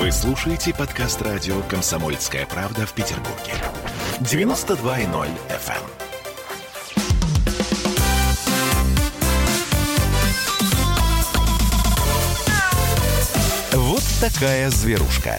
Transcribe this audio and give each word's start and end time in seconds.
Вы 0.00 0.10
слушаете 0.12 0.72
подкаст 0.72 1.20
радио 1.20 1.60
«Комсомольская 1.68 2.46
правда» 2.46 2.86
в 2.86 2.94
Петербурге. 2.94 3.52
92.0 4.20 5.28
FM. 5.50 5.82
Вот 13.74 14.02
такая 14.22 14.70
зверушка. 14.70 15.38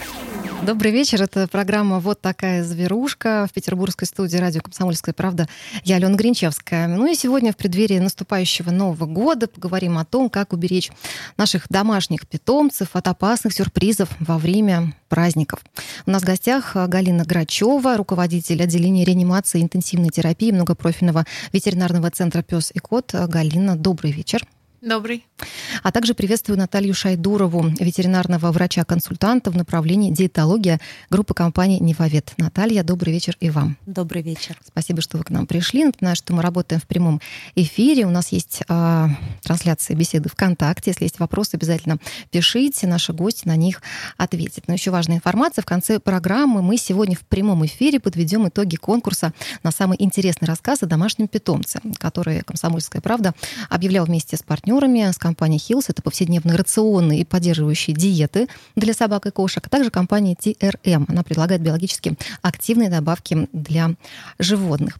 Добрый 0.64 0.92
вечер. 0.92 1.20
Это 1.20 1.48
программа 1.48 1.98
«Вот 1.98 2.20
такая 2.20 2.62
зверушка» 2.62 3.48
в 3.50 3.52
петербургской 3.52 4.06
студии 4.06 4.36
радио 4.36 4.60
«Комсомольская 4.60 5.12
правда». 5.12 5.48
Я 5.82 5.96
Алена 5.96 6.14
Гринчевская. 6.14 6.86
Ну 6.86 7.10
и 7.10 7.16
сегодня 7.16 7.52
в 7.52 7.56
преддверии 7.56 7.98
наступающего 7.98 8.70
Нового 8.70 9.06
года 9.06 9.48
поговорим 9.48 9.98
о 9.98 10.04
том, 10.04 10.30
как 10.30 10.52
уберечь 10.52 10.92
наших 11.36 11.66
домашних 11.68 12.28
питомцев 12.28 12.90
от 12.92 13.08
опасных 13.08 13.54
сюрпризов 13.54 14.08
во 14.20 14.38
время 14.38 14.94
праздников. 15.08 15.58
У 16.06 16.12
нас 16.12 16.22
в 16.22 16.26
гостях 16.26 16.76
Галина 16.76 17.24
Грачева, 17.24 17.96
руководитель 17.96 18.62
отделения 18.62 19.04
реанимации 19.04 19.62
интенсивной 19.62 20.10
терапии 20.10 20.52
многопрофильного 20.52 21.26
ветеринарного 21.52 22.08
центра 22.12 22.42
«Пес 22.42 22.70
и 22.72 22.78
кот». 22.78 23.12
Галина, 23.12 23.74
добрый 23.74 24.12
вечер. 24.12 24.46
Добрый. 24.82 25.24
А 25.84 25.92
также 25.92 26.12
приветствую 26.12 26.58
Наталью 26.58 26.92
Шайдурову, 26.92 27.68
ветеринарного 27.78 28.50
врача-консультанта 28.50 29.52
в 29.52 29.56
направлении 29.56 30.10
диетология 30.10 30.80
группы 31.08 31.34
компании 31.34 31.78
«Невовет». 31.78 32.32
Наталья, 32.36 32.82
добрый 32.82 33.12
вечер 33.12 33.36
и 33.38 33.48
вам. 33.48 33.76
Добрый 33.86 34.22
вечер. 34.22 34.58
Спасибо, 34.66 35.00
что 35.00 35.18
вы 35.18 35.24
к 35.24 35.30
нам 35.30 35.46
пришли. 35.46 35.84
Напоминаю, 35.84 36.16
что 36.16 36.32
мы 36.32 36.42
работаем 36.42 36.80
в 36.80 36.88
прямом 36.88 37.20
эфире. 37.54 38.06
У 38.06 38.10
нас 38.10 38.32
есть 38.32 38.62
э, 38.68 39.06
трансляция 39.42 39.96
беседы 39.96 40.28
ВКонтакте. 40.28 40.90
Если 40.90 41.04
есть 41.04 41.20
вопросы, 41.20 41.54
обязательно 41.54 41.98
пишите. 42.32 42.88
Наши 42.88 43.12
гости 43.12 43.46
на 43.46 43.54
них 43.54 43.82
ответят. 44.16 44.66
Но 44.66 44.74
еще 44.74 44.90
важная 44.90 45.16
информация. 45.16 45.62
В 45.62 45.66
конце 45.66 46.00
программы 46.00 46.60
мы 46.60 46.76
сегодня 46.76 47.14
в 47.14 47.20
прямом 47.20 47.64
эфире 47.66 48.00
подведем 48.00 48.48
итоги 48.48 48.74
конкурса 48.74 49.32
на 49.62 49.70
самый 49.70 49.96
интересный 50.00 50.46
рассказ 50.46 50.82
о 50.82 50.86
домашнем 50.86 51.28
питомце, 51.28 51.80
который 51.98 52.40
«Комсомольская 52.40 53.00
правда» 53.00 53.32
объявлял 53.70 54.06
вместе 54.06 54.36
с 54.36 54.42
партнером 54.42 54.71
партнерами 54.72 55.10
с 55.10 55.18
компанией 55.18 55.58
Hills. 55.60 55.86
Это 55.88 56.02
повседневные 56.02 56.56
рационы 56.56 57.20
и 57.20 57.24
поддерживающие 57.24 57.94
диеты 57.94 58.48
для 58.74 58.94
собак 58.94 59.26
и 59.26 59.30
кошек, 59.30 59.66
а 59.66 59.70
также 59.70 59.90
компания 59.90 60.34
TRM. 60.34 61.04
Она 61.08 61.22
предлагает 61.22 61.60
биологически 61.60 62.16
активные 62.40 62.88
добавки 62.88 63.48
для 63.52 63.94
животных. 64.38 64.98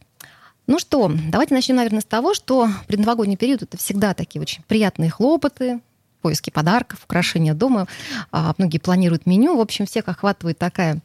Ну 0.67 0.79
что, 0.79 1.11
давайте 1.29 1.53
начнем, 1.53 1.75
наверное, 1.75 2.01
с 2.01 2.05
того, 2.05 2.33
что 2.33 2.69
предновогодний 2.87 3.35
период 3.35 3.63
это 3.63 3.77
всегда 3.77 4.13
такие 4.13 4.41
очень 4.41 4.63
приятные 4.67 5.09
хлопоты, 5.09 5.81
поиски 6.23 6.49
подарков, 6.49 7.03
украшения 7.03 7.53
дома. 7.53 7.87
А, 8.31 8.55
многие 8.57 8.77
планируют 8.77 9.25
меню. 9.25 9.57
В 9.57 9.59
общем, 9.59 9.85
всех 9.85 10.07
охватывает 10.07 10.57
такая 10.57 11.01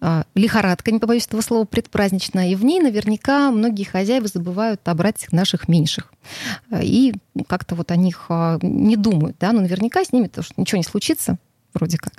а, 0.00 0.24
лихорадка, 0.34 0.90
не 0.90 0.98
побоюсь 0.98 1.26
этого 1.26 1.42
слова, 1.42 1.66
предпраздничная. 1.66 2.48
И 2.48 2.54
в 2.54 2.64
ней 2.64 2.80
наверняка 2.80 3.50
многие 3.50 3.84
хозяева 3.84 4.26
забывают 4.26 4.80
обрать 4.88 5.26
наших 5.30 5.68
меньших. 5.68 6.12
И 6.80 7.12
как-то 7.46 7.74
вот 7.74 7.90
о 7.90 7.96
них 7.96 8.26
а, 8.30 8.58
не 8.62 8.96
думают. 8.96 9.36
Да? 9.38 9.52
Но 9.52 9.60
наверняка 9.60 10.04
с 10.04 10.12
ними 10.12 10.28
то, 10.28 10.42
ничего 10.56 10.78
не 10.78 10.84
случится, 10.84 11.36
вроде 11.74 11.98
как. 11.98 12.14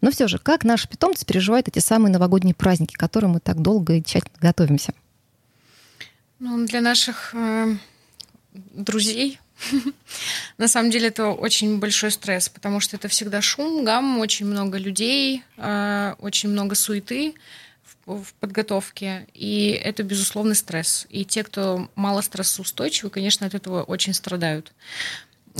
Но 0.00 0.12
все 0.12 0.28
же, 0.28 0.38
как 0.38 0.62
наши 0.62 0.88
питомцы 0.88 1.26
переживают 1.26 1.66
эти 1.66 1.80
самые 1.80 2.12
новогодние 2.12 2.54
праздники, 2.54 2.94
к 2.94 3.00
которым 3.00 3.32
мы 3.32 3.40
так 3.40 3.60
долго 3.60 3.94
и 3.94 4.02
тщательно 4.02 4.38
готовимся? 4.40 4.94
Ну, 6.38 6.66
для 6.66 6.80
наших 6.80 7.34
э, 7.34 7.76
друзей 8.52 9.40
На 10.58 10.68
самом 10.68 10.90
деле 10.90 11.08
это 11.08 11.28
очень 11.28 11.78
большой 11.78 12.10
стресс, 12.10 12.48
потому 12.48 12.80
что 12.80 12.96
это 12.96 13.08
всегда 13.08 13.40
шум, 13.40 13.84
гам, 13.84 14.18
очень 14.18 14.46
много 14.46 14.78
людей, 14.78 15.42
э, 15.56 16.14
очень 16.18 16.48
много 16.48 16.74
суеты 16.74 17.34
в 18.06 18.34
подготовке, 18.38 19.26
и 19.34 19.70
это 19.70 20.04
безусловный 20.04 20.54
стресс. 20.54 21.06
И 21.10 21.24
те, 21.24 21.42
кто 21.42 21.90
мало 21.96 22.20
стрессоустойчивы, 22.20 23.10
конечно, 23.10 23.46
от 23.46 23.54
этого 23.54 23.82
очень 23.82 24.14
страдают. 24.14 24.72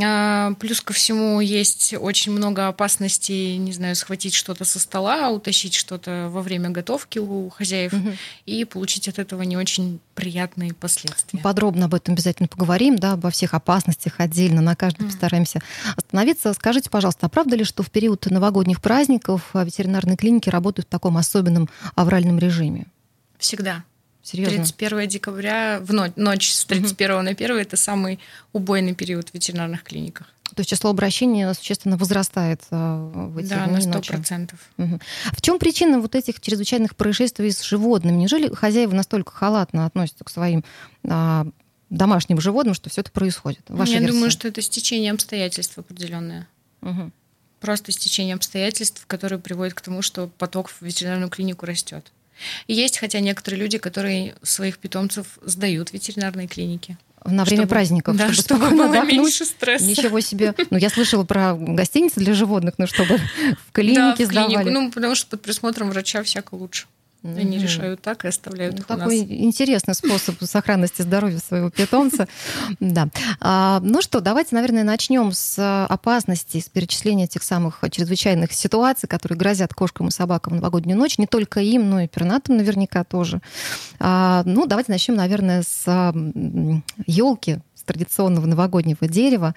А, 0.02 0.52
плюс 0.60 0.80
ко 0.80 0.92
всему 0.92 1.40
есть 1.40 1.94
очень 1.98 2.32
много 2.32 2.68
опасностей, 2.68 3.56
не 3.56 3.72
знаю, 3.72 3.96
схватить 3.96 4.34
что-то 4.34 4.64
со 4.64 4.78
стола, 4.78 5.30
утащить 5.30 5.74
что-то 5.74 6.28
во 6.30 6.42
время 6.42 6.70
готовки 6.70 7.18
у 7.18 7.48
хозяев 7.48 7.92
угу. 7.92 8.12
и 8.44 8.64
получить 8.64 9.08
от 9.08 9.18
этого 9.18 9.42
не 9.42 9.56
очень 9.56 10.00
приятные 10.14 10.74
последствия. 10.74 11.40
Подробно 11.40 11.86
об 11.86 11.94
этом 11.94 12.14
обязательно 12.14 12.48
поговорим, 12.48 12.96
да, 12.96 13.12
обо 13.12 13.30
всех 13.30 13.54
опасностях 13.54 14.14
отдельно, 14.18 14.60
на 14.60 14.76
каждом 14.76 15.06
mm. 15.06 15.10
постараемся 15.10 15.62
остановиться. 15.96 16.52
Скажите, 16.52 16.90
пожалуйста, 16.90 17.26
а 17.26 17.28
правда 17.28 17.56
ли, 17.56 17.64
что 17.64 17.82
в 17.82 17.90
период 17.90 18.26
новогодних 18.26 18.80
праздников 18.80 19.50
ветеринарные 19.54 20.16
клиники 20.16 20.48
работают 20.48 20.86
в 20.86 20.90
таком 20.90 21.16
особенном 21.16 21.68
авральном 21.94 22.38
режиме? 22.38 22.86
Всегда. 23.38 23.84
Серьезно? 24.26 24.56
31 24.56 25.08
декабря, 25.08 25.78
в 25.80 25.92
ночь, 25.92 26.12
ночь 26.16 26.50
с 26.50 26.64
31 26.64 27.14
угу. 27.14 27.22
на 27.22 27.30
1 27.30 27.56
это 27.58 27.76
самый 27.76 28.18
убойный 28.52 28.92
период 28.92 29.28
в 29.28 29.34
ветеринарных 29.34 29.84
клиниках. 29.84 30.26
То 30.56 30.60
есть 30.60 30.70
число 30.70 30.90
обращений 30.90 31.54
существенно 31.54 31.96
возрастает 31.96 32.62
э, 32.72 32.76
в 32.76 33.38
эти 33.38 33.46
Да, 33.46 33.66
на 33.68 33.76
100%. 33.76 34.54
Угу. 34.78 35.00
В 35.32 35.42
чем 35.42 35.60
причина 35.60 36.00
вот 36.00 36.16
этих 36.16 36.40
чрезвычайных 36.40 36.96
происшествий 36.96 37.52
с 37.52 37.62
животными? 37.62 38.16
Неужели 38.16 38.52
хозяева 38.52 38.94
настолько 38.94 39.30
халатно 39.30 39.86
относятся 39.86 40.24
к 40.24 40.30
своим 40.30 40.64
а, 41.04 41.46
домашним 41.90 42.40
животным, 42.40 42.74
что 42.74 42.90
все 42.90 43.02
это 43.02 43.12
происходит? 43.12 43.60
Ваша 43.68 43.92
Я 43.92 44.00
версия? 44.00 44.12
думаю, 44.12 44.32
что 44.32 44.48
это 44.48 44.60
стечение 44.60 45.12
обстоятельств 45.12 45.78
определенное. 45.78 46.48
Угу. 46.82 47.12
Просто 47.60 47.92
стечение 47.92 48.34
обстоятельств, 48.34 49.04
которые 49.06 49.38
приводят 49.38 49.74
к 49.74 49.80
тому, 49.80 50.02
что 50.02 50.26
поток 50.38 50.68
в 50.68 50.82
ветеринарную 50.82 51.30
клинику 51.30 51.64
растет. 51.64 52.10
Есть, 52.68 52.98
хотя 52.98 53.20
некоторые 53.20 53.60
люди, 53.60 53.78
которые 53.78 54.34
своих 54.42 54.78
питомцев 54.78 55.38
сдают 55.42 55.90
в 55.90 55.92
ветеринарные 55.92 56.48
клиники. 56.48 56.96
На 57.24 57.44
время 57.44 57.62
чтобы, 57.62 57.68
праздников, 57.68 58.16
да, 58.16 58.32
чтобы, 58.32 58.66
чтобы 58.66 58.70
было 58.70 58.84
отдохнуть. 58.86 59.12
меньше 59.12 59.44
стресса. 59.44 59.84
Ничего 59.84 60.20
себе. 60.20 60.54
Ну, 60.70 60.78
я 60.78 60.90
слышала 60.90 61.24
про 61.24 61.54
гостиницы 61.54 62.20
для 62.20 62.34
животных, 62.34 62.74
но 62.78 62.86
чтобы 62.86 63.18
в 63.18 63.72
клинике 63.72 64.26
да, 64.26 64.44
в 64.44 64.48
клинику. 64.48 64.70
Ну, 64.70 64.92
потому 64.92 65.14
что 65.14 65.30
под 65.30 65.42
присмотром 65.42 65.90
врача 65.90 66.22
всяко 66.22 66.54
лучше. 66.54 66.86
Mm-hmm. 67.26 67.40
Они 67.40 67.58
решают 67.58 68.00
так 68.00 68.24
и 68.24 68.28
оставляют 68.28 68.74
ну, 68.74 68.80
их 68.80 68.86
Такой 68.86 69.18
интересный 69.20 69.94
способ 69.94 70.36
сохранности 70.42 71.02
здоровья 71.02 71.38
своего 71.38 71.70
питомца. 71.70 72.28
Да. 72.80 73.08
А, 73.40 73.80
ну 73.82 74.00
что, 74.02 74.20
давайте, 74.20 74.54
наверное, 74.54 74.84
начнем 74.84 75.32
с 75.32 75.86
опасности, 75.86 76.60
с 76.60 76.68
перечисления 76.68 77.26
тех 77.26 77.42
самых 77.42 77.82
чрезвычайных 77.90 78.52
ситуаций, 78.52 79.08
которые 79.08 79.38
грозят 79.38 79.74
кошкам 79.74 80.08
и 80.08 80.10
собакам 80.10 80.54
в 80.54 80.56
новогоднюю 80.56 80.96
ночь. 80.96 81.18
Не 81.18 81.26
только 81.26 81.60
им, 81.60 81.90
но 81.90 82.00
и 82.00 82.08
пернатым 82.08 82.56
наверняка 82.56 83.04
тоже. 83.04 83.40
А, 83.98 84.42
ну, 84.44 84.66
давайте 84.66 84.92
начнем, 84.92 85.16
наверное, 85.16 85.62
с 85.62 86.12
елки, 87.06 87.58
с 87.74 87.82
традиционного 87.82 88.46
новогоднего 88.46 89.08
дерева 89.08 89.54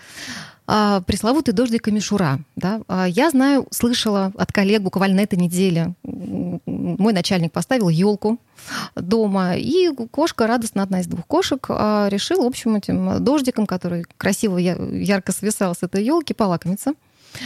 а, 0.71 1.01
пресловутый 1.01 1.53
дождик 1.53 1.87
и 1.87 1.91
мишура. 1.91 2.39
Да? 2.55 2.81
Я 3.07 3.31
знаю, 3.31 3.67
слышала 3.71 4.31
от 4.37 4.51
коллег 4.51 4.83
буквально 4.83 5.17
на 5.17 5.21
этой 5.21 5.39
неделе. 5.39 5.95
Мой 6.97 7.13
начальник 7.13 7.51
поставил 7.51 7.89
елку 7.89 8.39
дома, 8.95 9.55
и 9.55 9.89
кошка, 10.11 10.47
радостно 10.47 10.83
одна 10.83 11.01
из 11.01 11.07
двух 11.07 11.25
кошек, 11.25 11.65
а, 11.69 12.07
решила, 12.09 12.43
в 12.43 12.47
общем, 12.47 12.75
этим 12.75 13.23
дождиком, 13.23 13.65
который 13.65 14.05
красиво, 14.17 14.57
ярко 14.57 15.31
свисал 15.31 15.75
с 15.75 15.83
этой 15.83 16.03
елки, 16.03 16.33
полакомиться. 16.33 16.93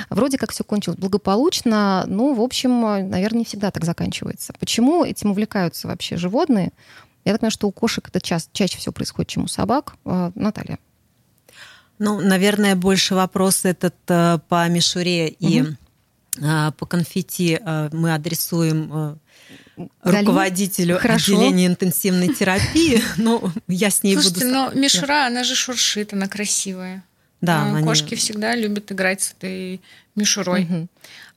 Вроде 0.09 0.37
как 0.37 0.51
все 0.51 0.63
кончилось 0.63 0.97
благополучно, 0.97 2.05
но, 2.07 2.33
в 2.33 2.41
общем, 2.41 2.81
наверное, 3.09 3.39
не 3.39 3.45
всегда 3.45 3.69
так 3.69 3.83
заканчивается. 3.83 4.53
Почему 4.59 5.03
этим 5.03 5.31
увлекаются 5.31 5.87
вообще 5.87 6.15
животные? 6.15 6.71
Я 7.25 7.33
так 7.33 7.41
понимаю, 7.41 7.51
что 7.51 7.67
у 7.67 7.71
кошек 7.71 8.07
это 8.07 8.21
ча- 8.21 8.39
чаще 8.53 8.77
всего 8.77 8.93
происходит, 8.93 9.29
чем 9.29 9.43
у 9.43 9.47
собак. 9.47 9.95
Наталья. 10.03 10.77
Ну, 11.99 12.19
наверное, 12.19 12.75
больше 12.75 13.15
вопрос 13.15 13.65
этот 13.65 13.95
э, 14.07 14.39
по 14.49 14.67
мишуре 14.67 15.35
угу. 15.39 15.49
и 15.49 15.63
э, 16.41 16.71
по 16.77 16.85
конфетти 16.85 17.59
э, 17.61 17.89
мы 17.93 18.13
адресуем 18.13 19.19
руководителю 20.03 20.97
Хорошо. 20.99 21.33
отделения 21.33 21.67
интенсивной 21.67 22.33
терапии. 22.33 23.01
Ну, 23.17 23.51
я 23.67 23.89
с 23.89 24.03
ней 24.03 24.13
Слушайте, 24.15 24.45
буду... 24.45 24.53
но 24.53 24.71
мишура, 24.73 25.27
она 25.27 25.43
же 25.43 25.55
шуршит, 25.55 26.13
она 26.13 26.27
красивая. 26.27 27.03
Да, 27.43 27.81
Кошки 27.83 28.13
они... 28.13 28.15
всегда 28.15 28.55
любят 28.55 28.89
играть 28.93 29.21
с 29.21 29.33
этой 29.33 29.81
мишурой. 30.15 30.63
Угу. 30.63 30.87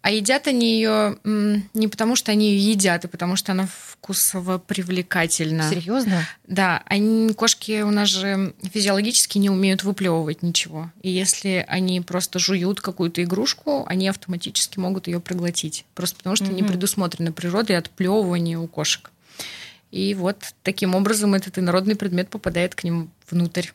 А 0.02 0.10
едят 0.12 0.46
они 0.46 0.74
ее 0.74 1.18
не 1.24 1.88
потому, 1.88 2.14
что 2.14 2.30
они 2.30 2.52
ее 2.52 2.70
едят, 2.70 3.04
а 3.04 3.08
потому 3.08 3.34
что 3.34 3.50
она 3.50 3.66
вкусово 3.66 4.58
привлекательна. 4.58 5.68
Серьезно? 5.68 6.24
Да, 6.46 6.84
они, 6.86 7.32
кошки 7.34 7.82
у 7.82 7.90
нас 7.90 8.08
же 8.08 8.54
физиологически 8.72 9.38
не 9.38 9.50
умеют 9.50 9.82
выплевывать 9.82 10.44
ничего. 10.44 10.92
И 11.02 11.10
если 11.10 11.64
они 11.66 12.00
просто 12.02 12.38
жуют 12.38 12.80
какую-то 12.80 13.24
игрушку, 13.24 13.84
они 13.88 14.06
автоматически 14.06 14.78
могут 14.78 15.08
ее 15.08 15.18
проглотить. 15.18 15.84
Просто 15.96 16.18
потому 16.18 16.36
что 16.36 16.44
mm-hmm. 16.44 16.54
не 16.54 16.62
предусмотрено 16.62 17.32
природой 17.32 17.76
отплевывание 17.76 18.60
у 18.60 18.68
кошек. 18.68 19.10
И 19.90 20.14
вот 20.14 20.36
таким 20.62 20.94
образом 20.94 21.34
этот 21.34 21.58
инородный 21.58 21.96
предмет 21.96 22.28
попадает 22.28 22.76
к 22.76 22.84
ним 22.84 23.10
внутрь. 23.28 23.70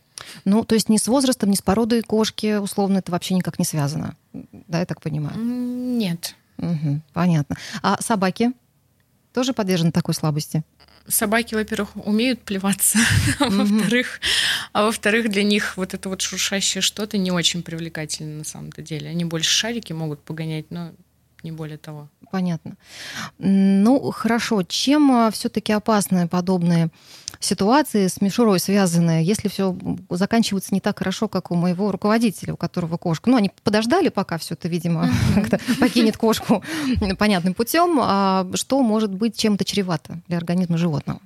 Ну, 0.46 0.64
то 0.64 0.76
есть 0.76 0.90
ни 0.90 0.98
с 0.98 1.08
возрастом, 1.08 1.50
ни 1.50 1.56
с 1.56 1.62
породой 1.62 2.02
кошки, 2.02 2.58
условно, 2.58 3.00
это 3.00 3.12
вообще 3.12 3.36
никак 3.36 3.60
не 3.60 3.66
связано. 3.66 4.16
Да, 4.34 4.80
я 4.80 4.86
так 4.86 5.02
понимаю? 5.02 5.38
Нет. 5.38 6.36
Угу, 6.58 7.02
понятно. 7.14 7.58
А 7.82 8.02
собаки 8.02 8.52
тоже 9.34 9.54
подвержены 9.54 9.92
такой 9.92 10.14
слабости? 10.14 10.64
собаки, 11.08 11.56
во-первых, 11.56 11.96
умеют 11.96 12.42
плеваться, 12.42 13.00
а 13.40 13.50
во-вторых, 13.50 14.20
а 14.72 14.84
во-вторых, 14.84 15.30
для 15.30 15.44
них 15.44 15.78
вот 15.78 15.94
это 15.94 16.10
вот 16.10 16.22
шуршащее 16.22 16.82
что-то 16.82 17.18
не 17.18 17.32
очень 17.32 17.64
привлекательно 17.64 18.40
на 18.40 18.44
самом-то 18.44 18.82
деле. 18.82 19.10
Они 19.10 19.26
больше 19.26 19.50
шарики 19.50 19.94
могут 19.94 20.22
погонять, 20.22 20.66
но 20.70 20.92
не 21.44 21.52
более 21.52 21.78
того. 21.78 22.08
Понятно. 22.32 22.78
Ну, 23.38 24.12
хорошо. 24.12 24.64
Чем 24.64 25.12
а, 25.12 25.32
все-таки 25.32 25.74
опасны 25.74 26.28
подобные 26.28 26.90
ситуации 27.40 28.08
с 28.08 28.22
мишурой 28.22 28.60
связанные, 28.60 29.24
если 29.24 29.48
все 29.48 29.76
заканчивается 30.10 30.74
не 30.74 30.82
так 30.82 31.00
хорошо, 31.00 31.28
как 31.28 31.52
у 31.52 31.56
моего 31.56 31.92
руководителя, 31.92 32.54
у 32.54 32.58
которого 32.58 32.98
кошка. 32.98 33.30
Ну, 33.30 33.38
они 33.38 33.52
подождали, 33.64 34.10
пока 34.10 34.38
все 34.38 34.54
это, 34.54 34.68
видимо, 34.68 35.10
покинет 35.80 36.18
кошку 36.18 36.64
понятным 37.18 37.54
путем. 37.54 38.00
А 38.02 38.48
что 38.54 38.82
может 38.82 39.14
быть 39.14 39.38
чем-то 39.38 39.66
чревато 39.66 40.22
для 40.28 40.38
организма 40.38 40.78
животного? 40.78 41.20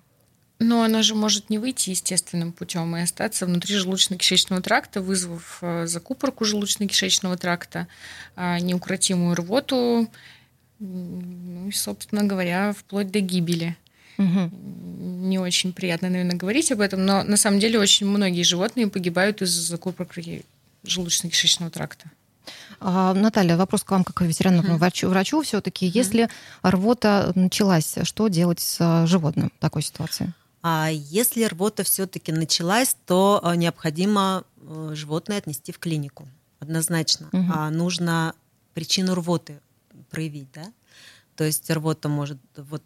Но 0.59 0.83
она 0.83 1.03
же 1.03 1.15
может 1.15 1.49
не 1.49 1.57
выйти 1.57 1.89
естественным 1.89 2.53
путем 2.53 2.95
и 2.95 3.01
остаться 3.01 3.45
внутри 3.45 3.75
желудочно-кишечного 3.75 4.61
тракта, 4.61 5.01
вызвав 5.01 5.57
э, 5.61 5.85
закупорку 5.85 6.45
желудочно-кишечного 6.45 7.37
тракта, 7.37 7.87
а, 8.37 8.59
неукротимую 8.59 9.35
рвоту, 9.35 10.09
ну 10.79 11.67
и, 11.67 11.71
собственно 11.71 12.23
говоря, 12.23 12.73
вплоть 12.73 13.11
до 13.11 13.19
гибели. 13.19 13.75
Угу. 14.17 14.51
Не 15.27 15.39
очень 15.39 15.73
приятно, 15.73 16.09
наверное, 16.09 16.37
говорить 16.37 16.71
об 16.71 16.79
этом, 16.79 17.05
но 17.05 17.23
на 17.23 17.35
самом 17.35 17.59
деле 17.59 17.79
очень 17.79 18.07
многие 18.07 18.43
животные 18.43 18.87
погибают 18.87 19.41
из-за 19.41 19.61
закупорки 19.61 20.45
желудочно-кишечного 20.85 21.69
тракта. 21.69 22.09
А, 22.79 23.13
Наталья, 23.13 23.57
вопрос 23.57 23.83
к 23.83 23.91
вам 23.91 24.03
как 24.03 24.21
ветеринарному 24.21 24.75
mm. 24.75 24.79
врачу. 24.79 25.09
врачу 25.09 25.41
все-таки, 25.41 25.87
mm. 25.87 25.91
если 25.93 26.29
рвота 26.61 27.31
началась, 27.35 27.95
что 28.03 28.27
делать 28.27 28.59
с 28.59 29.05
животным 29.07 29.51
в 29.57 29.59
такой 29.59 29.81
ситуации? 29.81 30.33
А 30.67 30.89
если 30.89 31.43
рвота 31.43 31.83
все-таки 31.83 32.31
началась, 32.31 32.97
то 33.05 33.39
э, 33.43 33.55
необходимо 33.55 34.45
э, 34.57 34.93
животное 34.95 35.37
отнести 35.37 35.71
в 35.71 35.77
клинику. 35.77 36.27
Однозначно. 36.59 37.27
Угу. 37.33 37.51
А 37.53 37.69
нужно 37.69 38.33
причину 38.73 39.13
рвоты 39.13 39.61
проявить, 40.09 40.51
да? 40.53 40.73
То 41.35 41.43
есть 41.43 41.69
рвота 41.69 42.09
может 42.09 42.39
вот 42.57 42.81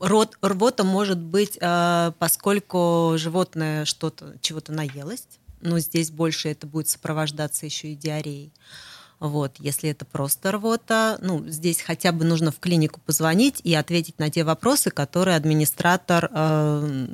рот, 0.00 0.36
рвота 0.42 0.84
может 0.84 1.18
быть, 1.18 1.56
э, 1.58 2.12
поскольку 2.18 3.14
животное 3.16 3.86
что-то 3.86 4.34
чего-то 4.42 4.72
наелось, 4.72 5.26
но 5.62 5.78
здесь 5.78 6.10
больше 6.10 6.50
это 6.50 6.66
будет 6.66 6.88
сопровождаться 6.88 7.64
еще 7.64 7.92
и 7.92 7.96
диареей. 7.96 8.52
Вот, 9.22 9.54
если 9.60 9.88
это 9.88 10.04
просто 10.04 10.50
рвота, 10.50 11.16
ну, 11.22 11.44
здесь 11.46 11.80
хотя 11.80 12.10
бы 12.10 12.24
нужно 12.24 12.50
в 12.50 12.58
клинику 12.58 12.98
позвонить 13.06 13.60
и 13.62 13.72
ответить 13.72 14.18
на 14.18 14.30
те 14.30 14.42
вопросы, 14.42 14.90
которые 14.90 15.36
администратор, 15.36 16.28
э, 16.34 17.06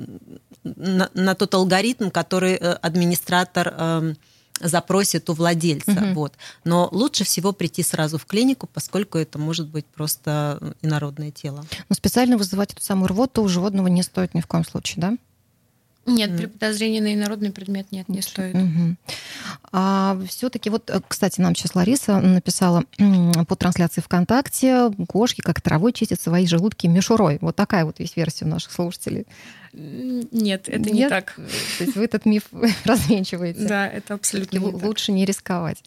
на, 0.63 1.09
на 1.13 1.35
тот 1.35 1.53
алгоритм, 1.53 2.09
который 2.09 2.53
э, 2.53 2.73
администратор 2.73 3.75
э, 3.77 4.13
запросит 4.59 5.29
у 5.29 5.33
владельца. 5.33 5.91
Угу. 5.91 6.13
Вот. 6.15 6.33
Но 6.63 6.89
лучше 6.91 7.25
всего 7.25 7.51
прийти 7.53 7.83
сразу 7.83 8.17
в 8.17 8.25
клинику, 8.25 8.65
поскольку 8.65 9.19
это 9.19 9.37
может 9.37 9.67
быть 9.67 9.85
просто 9.85 10.75
инородное 10.81 11.29
тело. 11.29 11.63
Но 11.89 11.95
специально 11.95 12.37
вызывать 12.37 12.73
эту 12.73 12.81
самую 12.81 13.09
рвоту 13.09 13.43
у 13.43 13.47
животного 13.47 13.85
не 13.85 14.01
стоит 14.01 14.33
ни 14.33 14.41
в 14.41 14.47
коем 14.47 14.65
случае, 14.65 15.01
да? 15.01 15.13
Нет, 16.15 16.37
при 16.37 16.45
подозрении 16.47 16.99
на 16.99 17.13
инородный 17.13 17.51
предмет 17.51 17.91
нет, 17.91 18.09
не 18.09 18.21
стоит. 18.21 18.55
Угу. 18.55 18.95
А 19.71 20.19
все-таки 20.27 20.69
вот, 20.69 20.89
э, 20.89 20.99
кстати, 21.07 21.41
нам 21.41 21.55
сейчас 21.55 21.75
Лариса 21.75 22.19
написала 22.19 22.83
по 23.47 23.55
трансляции 23.55 24.01
ВКонтакте, 24.01 24.91
кошки 25.07 25.41
как 25.41 25.61
травой 25.61 25.93
чистят 25.93 26.19
свои 26.19 26.47
желудки 26.47 26.87
мишурой. 26.87 27.37
Вот 27.41 27.55
такая 27.55 27.85
вот 27.85 27.99
есть 27.99 28.17
версия 28.17 28.45
у 28.45 28.47
наших 28.47 28.71
слушателей. 28.71 29.25
Нет, 29.73 30.67
это 30.67 30.89
Нет? 30.89 30.93
не 30.93 31.09
так. 31.09 31.35
То 31.77 31.83
есть 31.83 31.95
вы 31.95 32.05
этот 32.05 32.25
миф 32.25 32.43
развенчиваете. 32.85 33.67
Да, 33.67 33.87
это 33.87 34.15
абсолютно 34.15 34.57
не 34.57 34.65
Лучше 34.65 35.07
так. 35.07 35.15
не 35.15 35.25
рисковать. 35.25 35.83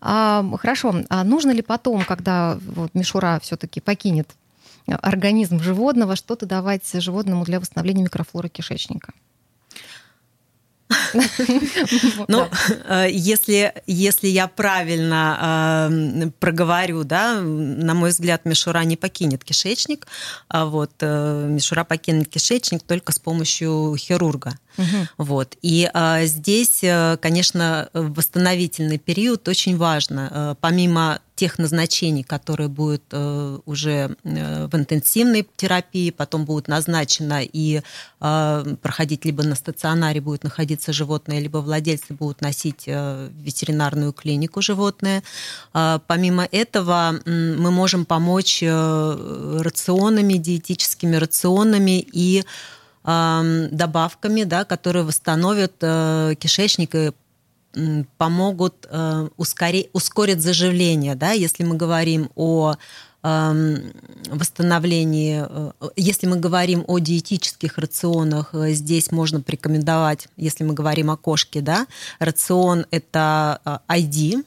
А, 0.00 0.44
хорошо. 0.58 0.94
А 1.08 1.24
нужно 1.24 1.50
ли 1.52 1.62
потом, 1.62 2.04
когда 2.04 2.58
вот 2.60 2.94
мишура 2.94 3.40
все-таки 3.42 3.80
покинет 3.80 4.28
организм 4.86 5.60
животного, 5.60 6.16
что-то 6.16 6.46
давать 6.46 6.82
животному 6.92 7.44
для 7.44 7.60
восстановления 7.60 8.02
микрофлоры 8.02 8.48
кишечника? 8.48 9.12
Ну, 12.28 12.48
э, 12.88 13.08
если, 13.10 13.72
если 13.86 14.28
я 14.28 14.46
правильно 14.48 15.88
э, 15.90 16.30
проговорю, 16.38 17.04
да, 17.04 17.40
на 17.40 17.94
мой 17.94 18.10
взгляд, 18.10 18.44
мишура 18.44 18.84
не 18.84 18.96
покинет 18.96 19.44
кишечник, 19.44 20.06
а 20.48 20.66
вот 20.66 20.92
э, 21.00 21.46
мишура 21.48 21.84
покинет 21.84 22.28
кишечник 22.28 22.82
только 22.82 23.12
с 23.12 23.18
помощью 23.18 23.96
хирурга. 23.96 24.58
Угу. 24.78 24.86
Вот. 25.18 25.56
И 25.62 25.88
а, 25.92 26.24
здесь, 26.24 26.82
конечно, 27.20 27.88
восстановительный 27.92 28.98
период 28.98 29.46
очень 29.48 29.76
важно. 29.76 30.56
Помимо 30.60 31.20
тех 31.40 31.58
назначений, 31.58 32.22
которые 32.22 32.68
будут 32.68 33.02
э, 33.12 33.58
уже 33.64 34.14
э, 34.24 34.66
в 34.66 34.74
интенсивной 34.76 35.48
терапии, 35.56 36.10
потом 36.10 36.44
будут 36.44 36.68
назначено 36.68 37.40
и 37.42 37.80
э, 38.20 38.64
проходить 38.82 39.24
либо 39.24 39.42
на 39.42 39.54
стационаре 39.54 40.20
будет 40.20 40.44
находиться 40.44 40.92
животное, 40.92 41.40
либо 41.40 41.58
владельцы 41.58 42.12
будут 42.12 42.42
носить 42.42 42.84
в 42.84 43.30
ветеринарную 43.42 44.12
клинику 44.12 44.60
животное. 44.60 45.22
Помимо 45.72 46.46
этого 46.52 47.14
мы 47.24 47.70
можем 47.70 48.04
помочь 48.04 48.62
рационами, 48.62 50.34
диетическими 50.34 51.16
рационами 51.16 52.06
и 52.12 52.44
добавками, 53.02 54.44
да, 54.44 54.64
которые 54.64 55.04
восстановят 55.04 55.72
кишечник 55.78 56.94
и 56.94 57.12
помогут 58.18 58.86
э, 58.90 59.28
ускорить, 59.36 59.90
ускорить 59.92 60.42
заживление. 60.42 61.14
Да? 61.14 61.30
Если 61.32 61.62
мы 61.64 61.76
говорим 61.76 62.30
о 62.34 62.76
восстановлении, 63.22 65.44
э, 65.46 65.72
если 65.94 66.26
мы 66.26 66.36
говорим 66.36 66.84
о 66.86 66.98
диетических 66.98 67.76
рационах, 67.76 68.54
э, 68.54 68.72
здесь 68.72 69.12
можно 69.12 69.42
порекомендовать, 69.42 70.28
если 70.38 70.64
мы 70.64 70.72
говорим 70.72 71.10
о 71.10 71.18
кошке, 71.18 71.60
да, 71.60 71.86
рацион 72.18 72.86
это 72.90 73.60
ID, 73.88 74.42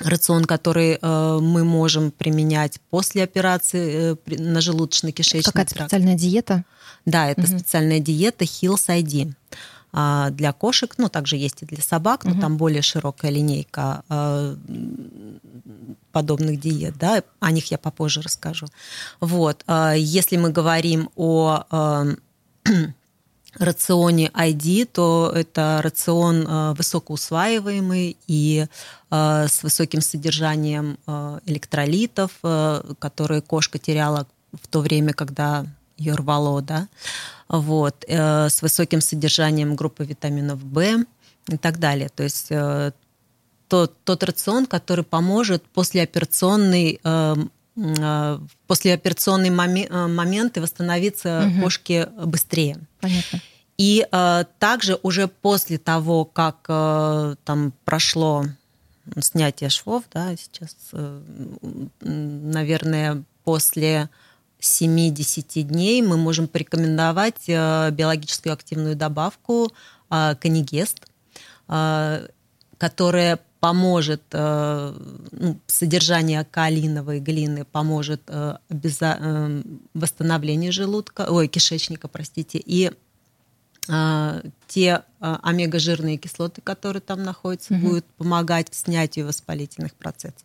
рацион, 0.00 0.46
который 0.46 0.98
мы 1.02 1.62
можем 1.64 2.10
применять 2.10 2.80
после 2.88 3.22
операции 3.22 4.16
на 4.26 4.60
желудочно-кишечный 4.60 5.42
Какая-то 5.42 5.74
специальная 5.74 6.14
диета? 6.14 6.64
Да, 7.10 7.28
это 7.28 7.42
угу. 7.42 7.48
специальная 7.48 8.00
диета 8.00 8.44
Hills 8.44 8.88
ID. 8.88 9.32
А, 9.90 10.30
для 10.30 10.52
кошек, 10.52 10.94
ну, 10.98 11.08
также 11.08 11.36
есть 11.36 11.62
и 11.62 11.66
для 11.66 11.82
собак, 11.82 12.24
но 12.24 12.32
угу. 12.32 12.40
там 12.40 12.56
более 12.56 12.82
широкая 12.82 13.30
линейка 13.30 14.02
а, 14.08 14.54
подобных 16.12 16.60
диет, 16.60 16.98
да, 16.98 17.22
о 17.40 17.50
них 17.50 17.70
я 17.70 17.78
попозже 17.78 18.20
расскажу. 18.20 18.66
Вот, 19.20 19.64
а, 19.66 19.94
если 19.94 20.36
мы 20.36 20.50
говорим 20.50 21.08
о 21.16 21.64
рационе 23.54 24.28
ID, 24.28 24.86
то 24.92 25.32
это 25.34 25.80
рацион 25.82 26.74
высокоусваиваемый 26.74 28.18
и 28.26 28.66
с 29.10 29.62
высоким 29.62 30.02
содержанием 30.02 30.98
электролитов, 31.46 32.32
которые 32.98 33.40
кошка 33.40 33.78
теряла 33.78 34.26
в 34.52 34.68
то 34.68 34.80
время, 34.80 35.14
когда 35.14 35.64
ее 35.98 36.14
рвало, 36.14 36.62
да, 36.62 36.88
вот, 37.48 38.04
э, 38.08 38.48
с 38.48 38.62
высоким 38.62 39.00
содержанием 39.00 39.74
группы 39.74 40.04
витаминов 40.04 40.58
В 40.60 41.04
и 41.48 41.56
так 41.56 41.78
далее. 41.78 42.08
То 42.14 42.22
есть 42.22 42.46
э, 42.50 42.92
тот, 43.68 43.94
тот 44.04 44.22
рацион, 44.22 44.66
который 44.66 45.04
поможет 45.04 45.62
послеоперационный 45.64 47.00
э, 47.02 47.36
э, 47.76 48.38
послеоперационный 48.66 49.50
моми- 49.50 49.88
э, 49.88 50.06
момент 50.06 50.56
и 50.56 50.60
восстановиться 50.60 51.46
угу. 51.46 51.62
кошке 51.62 52.06
быстрее. 52.06 52.78
Понятно. 53.00 53.40
И 53.78 54.06
э, 54.10 54.44
также 54.58 54.98
уже 55.02 55.28
после 55.28 55.78
того, 55.78 56.24
как 56.24 56.66
э, 56.68 57.36
там 57.44 57.72
прошло 57.84 58.44
снятие 59.20 59.70
швов, 59.70 60.04
да, 60.12 60.36
сейчас, 60.36 60.76
э, 60.92 61.20
наверное, 62.00 63.22
после 63.44 64.10
7-10 64.60 65.62
дней 65.62 66.02
мы 66.02 66.16
можем 66.16 66.48
порекомендовать 66.48 67.48
э, 67.48 67.90
биологическую 67.90 68.52
активную 68.52 68.96
добавку 68.96 69.70
э, 70.10 70.34
канигест, 70.40 71.06
э, 71.68 72.28
которая 72.76 73.40
поможет 73.60 74.22
ну, 74.30 75.58
содержание 75.66 76.44
калиновой 76.44 77.18
глины, 77.18 77.64
поможет 77.64 78.22
обяза- 78.30 79.64
восстановлению 79.94 80.72
желудка, 80.72 81.26
ой, 81.28 81.48
кишечника, 81.48 82.06
простите, 82.06 82.62
и 82.64 82.92
те 84.68 85.02
омега-жирные 85.18 86.18
кислоты, 86.18 86.60
которые 86.60 87.02
там 87.02 87.24
находятся, 87.24 87.74
угу. 87.74 87.88
будут 87.88 88.04
помогать 88.16 88.70
в 88.70 88.76
снятию 88.76 89.26
воспалительных 89.26 89.92
процессов. 89.94 90.44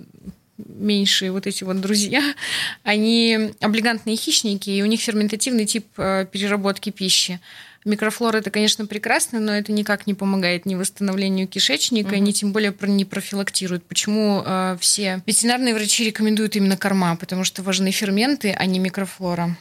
меньшие 0.57 1.31
вот 1.31 1.47
эти 1.47 1.63
вот 1.63 1.81
друзья, 1.81 2.21
они 2.83 3.51
облигантные 3.59 4.15
хищники, 4.15 4.69
и 4.69 4.81
у 4.81 4.85
них 4.85 5.01
ферментативный 5.01 5.65
тип 5.65 5.85
э, 5.97 6.25
переработки 6.31 6.89
пищи. 6.89 7.39
Микрофлора 7.85 8.37
это, 8.37 8.49
конечно, 8.49 8.87
прекрасно, 8.87 9.39
но 9.39 9.53
это 9.53 9.71
никак 9.71 10.07
не 10.07 10.15
помогает 10.15 10.65
ни 10.65 10.73
восстановлению 10.73 11.47
кишечника, 11.47 12.13
угу. 12.13 12.17
ни 12.17 12.31
тем 12.31 12.51
более 12.51 12.73
не 12.81 13.05
профилактирует. 13.05 13.85
Почему 13.85 14.41
э, 14.43 14.77
все 14.79 15.21
ветеринарные 15.27 15.75
врачи 15.75 16.03
рекомендуют 16.03 16.55
именно 16.55 16.77
корма? 16.77 17.15
Потому 17.15 17.43
что 17.43 17.61
важны 17.61 17.91
ферменты, 17.91 18.55
а 18.57 18.65
не 18.65 18.79
микрофлора. 18.79 19.55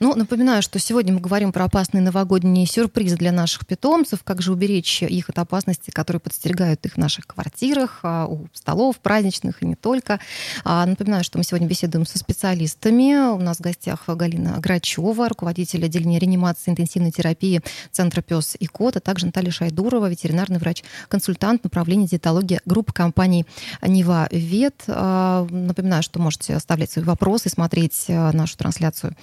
Ну, 0.00 0.14
напоминаю, 0.14 0.62
что 0.62 0.78
сегодня 0.78 1.14
мы 1.14 1.20
говорим 1.20 1.52
про 1.52 1.64
опасные 1.64 2.02
новогодние 2.02 2.66
сюрпризы 2.66 3.16
для 3.16 3.32
наших 3.32 3.66
питомцев, 3.66 4.22
как 4.22 4.42
же 4.42 4.52
уберечь 4.52 5.02
их 5.02 5.28
от 5.28 5.38
опасности, 5.38 5.90
которые 5.90 6.20
подстерегают 6.20 6.84
их 6.84 6.94
в 6.94 6.96
наших 6.98 7.26
квартирах, 7.26 8.00
а, 8.02 8.26
у 8.26 8.48
столов 8.52 8.98
праздничных 8.98 9.62
и 9.62 9.66
не 9.66 9.74
только. 9.74 10.20
А, 10.64 10.84
напоминаю, 10.86 11.24
что 11.24 11.38
мы 11.38 11.44
сегодня 11.44 11.66
беседуем 11.66 12.06
со 12.06 12.18
специалистами. 12.18 13.32
У 13.34 13.38
нас 13.38 13.58
в 13.58 13.60
гостях 13.60 14.04
Галина 14.06 14.58
Грачева, 14.58 15.28
руководитель 15.28 15.84
отделения 15.84 16.18
реанимации 16.18 16.70
интенсивной 16.70 17.10
терапии 17.10 17.62
Центра 17.90 18.20
«Пес 18.20 18.56
и 18.58 18.66
кот», 18.66 18.96
а 18.96 19.00
также 19.00 19.26
Наталья 19.26 19.50
Шайдурова, 19.50 20.08
ветеринарный 20.08 20.58
врач-консультант 20.58 21.64
направления 21.64 22.06
диетологии 22.06 22.60
группы 22.66 22.92
компаний 22.92 23.46
«Нева 23.82 24.28
Вет». 24.30 24.84
А, 24.86 25.46
напоминаю, 25.50 26.02
что 26.02 26.20
можете 26.20 26.54
оставлять 26.54 26.90
свои 26.90 27.04
вопросы, 27.04 27.48
смотреть 27.48 28.04
нашу 28.08 28.56
трансляцию 28.56 29.16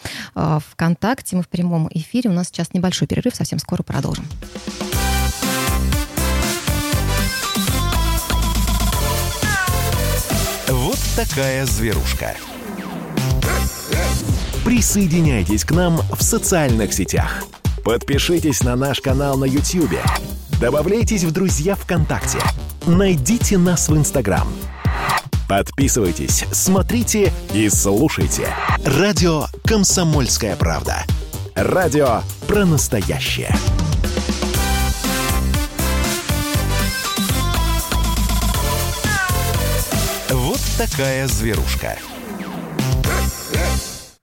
ВКонтакте. 0.59 1.35
Мы 1.35 1.43
в 1.43 1.47
прямом 1.47 1.89
эфире. 1.91 2.29
У 2.29 2.33
нас 2.33 2.47
сейчас 2.47 2.73
небольшой 2.73 3.07
перерыв, 3.07 3.35
совсем 3.35 3.59
скоро 3.59 3.83
продолжим. 3.83 4.25
Вот 10.67 10.99
такая 11.15 11.65
зверушка. 11.65 12.35
Присоединяйтесь 14.63 15.63
к 15.63 15.71
нам 15.71 15.97
в 16.11 16.21
социальных 16.23 16.93
сетях. 16.93 17.43
Подпишитесь 17.83 18.63
на 18.63 18.75
наш 18.75 18.99
канал 18.99 19.37
на 19.37 19.45
YouTube. 19.45 19.99
Добавляйтесь 20.59 21.23
в 21.23 21.31
друзья 21.31 21.75
ВКонтакте. 21.75 22.39
Найдите 22.85 23.57
нас 23.57 23.89
в 23.89 23.95
Инстаграм– 23.95 24.47
Подписывайтесь, 25.47 26.45
смотрите 26.51 27.31
и 27.53 27.69
слушайте. 27.69 28.47
Радио 28.83 29.45
«Комсомольская 29.63 30.55
правда». 30.55 31.05
Радио 31.53 32.21
про 32.47 32.65
настоящее. 32.65 33.55
Вот 40.29 40.59
такая 40.77 41.27
зверушка. 41.27 41.97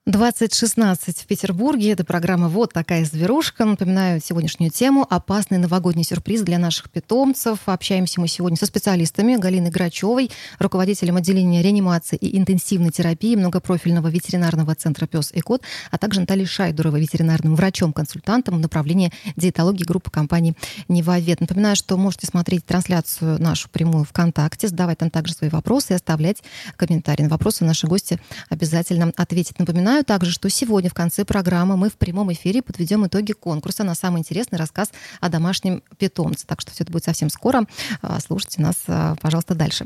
2016 0.07 1.21
в 1.21 1.27
Петербурге. 1.29 1.93
Это 1.93 2.05
программа 2.05 2.49
«Вот 2.49 2.73
такая 2.73 3.05
зверушка». 3.05 3.65
Напоминаю 3.65 4.21
сегодняшнюю 4.21 4.73
тему 4.73 5.07
«Опасный 5.09 5.59
новогодний 5.59 6.03
сюрприз 6.03 6.43
для 6.43 6.59
наших 6.59 6.91
питомцев». 6.91 7.61
Общаемся 7.67 8.21
мы 8.21 8.27
сегодня 8.27 8.59
со 8.59 8.67
специалистами 8.67 9.37
Галиной 9.37 9.71
Грачевой, 9.71 10.33
руководителем 10.59 11.19
отделения 11.19 11.63
реанимации 11.63 12.17
и 12.17 12.37
интенсивной 12.37 12.91
терапии 12.91 13.37
многопрофильного 13.37 14.09
ветеринарного 14.09 14.75
центра 14.75 15.07
«Пес 15.07 15.31
и 15.33 15.41
кот», 15.41 15.63
а 15.93 15.99
также 15.99 16.19
Натальей 16.19 16.47
Шайдуровой, 16.47 17.01
ветеринарным 17.01 17.55
врачом-консультантом 17.55 18.57
в 18.57 18.59
направлении 18.59 19.13
диетологии 19.37 19.85
группы 19.85 20.11
компании 20.11 20.57
«Невовет». 20.89 21.41
Напоминаю, 21.41 21.77
что 21.77 21.97
можете 21.97 22.27
смотреть 22.27 22.67
трансляцию 22.67 23.41
нашу 23.41 23.69
прямую 23.69 24.03
ВКонтакте, 24.07 24.67
задавать 24.67 24.99
там 24.99 25.11
также 25.11 25.35
свои 25.35 25.49
вопросы 25.49 25.93
и 25.93 25.95
оставлять 25.95 26.43
комментарии. 26.77 27.23
На 27.23 27.29
вопросы 27.29 27.65
наши 27.65 27.87
гости 27.87 28.19
обязательно 28.49 29.13
ответят. 29.17 29.61
Напоминаю, 29.61 29.92
Напоминаю 29.93 30.07
также, 30.07 30.31
что 30.31 30.49
сегодня 30.49 30.89
в 30.89 30.95
конце 30.95 31.23
программы 31.27 31.77
мы 31.77 31.91
в 31.91 31.97
прямом 31.97 32.33
эфире 32.33 32.63
подведем 32.63 33.07
итоги 33.07 33.33
конкурса 33.33 33.85
на 33.85 33.95
самый 33.95 34.21
интересный 34.21 34.57
рассказ 34.57 34.91
о 35.21 35.29
домашнем 35.29 35.83
питомце. 35.99 36.47
Так 36.47 36.63
что 36.63 36.71
все 36.71 36.85
это 36.85 36.93
будет 36.93 37.05
совсем 37.05 37.29
скоро. 37.29 37.67
А, 38.01 38.19
слушайте 38.21 38.63
нас, 38.63 38.77
а, 38.87 39.17
пожалуйста, 39.21 39.55
дальше. 39.55 39.85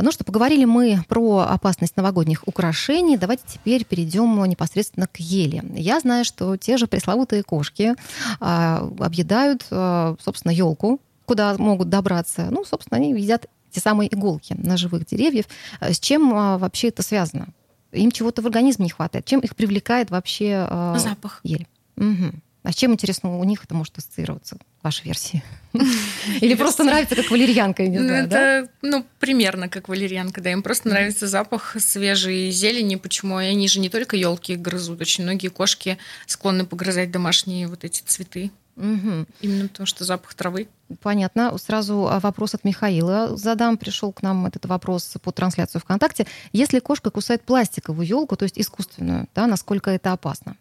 Ну 0.00 0.10
что, 0.10 0.24
поговорили 0.24 0.64
мы 0.64 1.04
про 1.06 1.40
опасность 1.40 1.98
новогодних 1.98 2.48
украшений. 2.48 3.18
Давайте 3.18 3.42
теперь 3.46 3.84
перейдем 3.84 4.42
непосредственно 4.46 5.06
к 5.06 5.20
еле. 5.20 5.62
Я 5.74 6.00
знаю, 6.00 6.24
что 6.24 6.56
те 6.56 6.78
же 6.78 6.86
пресловутые 6.86 7.42
кошки 7.42 7.94
а, 8.40 8.88
объедают, 9.00 9.64
собственно, 9.64 10.52
елку, 10.52 10.98
куда 11.26 11.56
могут 11.58 11.90
добраться. 11.90 12.48
Ну, 12.50 12.64
собственно, 12.64 12.96
они 12.96 13.12
едят 13.12 13.48
те 13.70 13.80
самые 13.80 14.08
иголки 14.14 14.54
на 14.56 14.78
живых 14.78 15.04
деревьев. 15.04 15.44
С 15.82 16.00
чем 16.00 16.30
вообще 16.30 16.88
это 16.88 17.02
связано? 17.02 17.48
Им 17.92 18.10
чего-то 18.10 18.42
в 18.42 18.46
организме 18.46 18.84
не 18.84 18.90
хватает. 18.90 19.24
Чем 19.24 19.40
их 19.40 19.54
привлекает 19.56 20.10
вообще 20.10 20.66
э, 20.68 20.94
запах 20.98 21.40
ель? 21.44 21.66
Угу. 21.96 22.32
А 22.62 22.70
с 22.70 22.76
чем, 22.76 22.92
интересно, 22.92 23.38
у 23.38 23.44
них 23.44 23.64
это 23.64 23.74
может 23.74 23.98
ассоциироваться, 23.98 24.56
ваша 24.82 25.02
версия? 25.02 25.42
Или 26.40 26.54
просто 26.54 26.84
нравится, 26.84 27.16
как 27.16 27.28
валерьянка, 27.30 27.82
я 27.82 27.88
не 27.88 27.98
ну, 27.98 28.06
знаю, 28.06 28.26
Это, 28.26 28.68
ну, 28.82 29.04
примерно 29.18 29.68
как 29.68 29.88
валерьянка, 29.88 30.40
да. 30.40 30.52
Им 30.52 30.62
просто 30.62 30.88
нравится 30.88 31.26
запах 31.26 31.76
свежей 31.80 32.52
зелени. 32.52 32.96
Почему? 32.96 33.40
И 33.40 33.46
они 33.46 33.66
же 33.66 33.80
не 33.80 33.88
только 33.88 34.16
елки 34.16 34.54
грызут. 34.54 35.00
Очень 35.00 35.24
многие 35.24 35.48
кошки 35.48 35.98
склонны 36.26 36.64
погрызать 36.64 37.10
домашние 37.10 37.66
вот 37.66 37.84
эти 37.84 38.02
цветы. 38.02 38.52
Угу. 38.76 39.26
Именно 39.40 39.68
потому, 39.68 39.86
что 39.86 40.04
запах 40.04 40.34
травы. 40.34 40.68
Понятно. 41.00 41.56
Сразу 41.58 42.08
а, 42.08 42.20
вопрос 42.20 42.54
от 42.54 42.64
Михаила 42.64 43.36
задам. 43.36 43.76
Пришел 43.76 44.12
к 44.12 44.22
нам 44.22 44.46
этот 44.46 44.66
вопрос 44.66 45.14
по 45.22 45.30
трансляцию 45.30 45.80
ВКонтакте. 45.82 46.26
Если 46.52 46.78
кошка 46.78 47.10
кусает 47.10 47.42
пластиковую 47.42 48.06
елку, 48.06 48.36
то 48.36 48.44
есть 48.44 48.58
искусственную, 48.58 49.28
да, 49.34 49.46
насколько 49.46 49.90
это 49.90 50.12
опасно? 50.12 50.56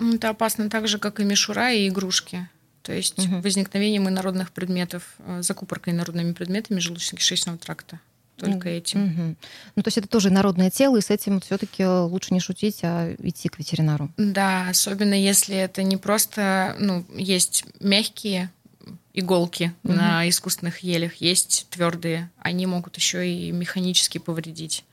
Это 0.00 0.30
опасно 0.30 0.70
так 0.70 0.88
же, 0.88 0.98
как 0.98 1.20
и 1.20 1.24
мишура 1.24 1.72
и 1.72 1.88
игрушки. 1.88 2.48
То 2.82 2.92
есть 2.92 3.18
угу. 3.18 3.40
возникновением 3.40 4.08
инородных 4.08 4.50
предметов, 4.50 5.02
э, 5.18 5.42
закупоркой 5.42 5.92
инородными 5.92 6.32
предметами 6.32 6.78
желудочно-кишечного 6.78 7.58
тракта 7.58 8.00
только 8.38 8.68
этим. 8.68 9.04
Угу. 9.04 9.36
Ну, 9.76 9.82
то 9.82 9.88
есть 9.88 9.98
это 9.98 10.08
тоже 10.08 10.30
народное 10.30 10.70
тело, 10.70 10.96
и 10.96 11.00
с 11.00 11.10
этим 11.10 11.40
все-таки 11.40 11.84
лучше 11.84 12.34
не 12.34 12.40
шутить, 12.40 12.80
а 12.82 13.14
идти 13.18 13.48
к 13.48 13.58
ветеринару. 13.58 14.10
Да, 14.16 14.68
особенно 14.68 15.14
если 15.14 15.56
это 15.56 15.82
не 15.82 15.96
просто, 15.96 16.76
ну, 16.78 17.04
есть 17.14 17.64
мягкие 17.80 18.50
иголки 19.12 19.72
угу. 19.82 19.92
на 19.92 20.28
искусственных 20.28 20.78
елях, 20.80 21.16
есть 21.16 21.66
твердые, 21.70 22.30
они 22.38 22.66
могут 22.66 22.96
еще 22.96 23.28
и 23.28 23.50
механически 23.50 24.18
повредить 24.18 24.84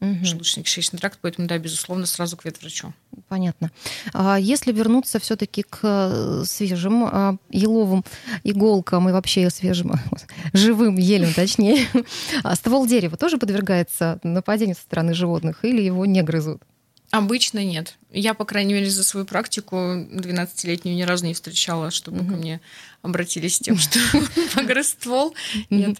угу. 0.00 0.24
желудочно-кишечный 0.24 0.98
тракт, 0.98 1.18
поэтому, 1.20 1.46
да, 1.46 1.58
безусловно, 1.58 2.06
сразу 2.06 2.36
к 2.36 2.44
ветврачу. 2.44 2.92
Понятно. 3.28 3.70
А 4.12 4.38
если 4.38 4.72
вернуться 4.72 5.18
все-таки 5.18 5.62
к 5.62 5.80
э, 5.82 6.42
свежим 6.46 7.04
а, 7.04 7.36
еловым 7.50 8.04
иголкам 8.44 9.08
и 9.08 9.12
вообще 9.12 9.50
свежим, 9.50 9.92
живым 10.52 10.96
елям, 10.96 11.32
точнее, 11.34 11.86
а 12.42 12.56
ствол 12.56 12.86
дерева 12.86 13.16
тоже 13.16 13.38
подвергается 13.38 14.20
нападению 14.22 14.76
со 14.76 14.82
стороны 14.82 15.14
животных 15.14 15.64
или 15.64 15.82
его 15.82 16.06
не 16.06 16.22
грызут? 16.22 16.62
Обычно 17.10 17.64
нет. 17.64 17.98
Я, 18.12 18.34
по 18.34 18.44
крайней 18.44 18.74
мере, 18.74 18.88
за 18.88 19.02
свою 19.02 19.26
практику 19.26 19.76
12-летнюю 19.76 20.96
ни 20.96 21.02
разу 21.02 21.26
не 21.26 21.34
встречала, 21.34 21.90
чтобы 21.90 22.20
угу. 22.20 22.30
ко 22.30 22.36
мне 22.36 22.60
обратились 23.02 23.56
с 23.56 23.60
тем, 23.60 23.76
что 23.78 23.98
погрыз 24.54 24.90
ствол. 24.90 25.34
Нет. 25.70 25.98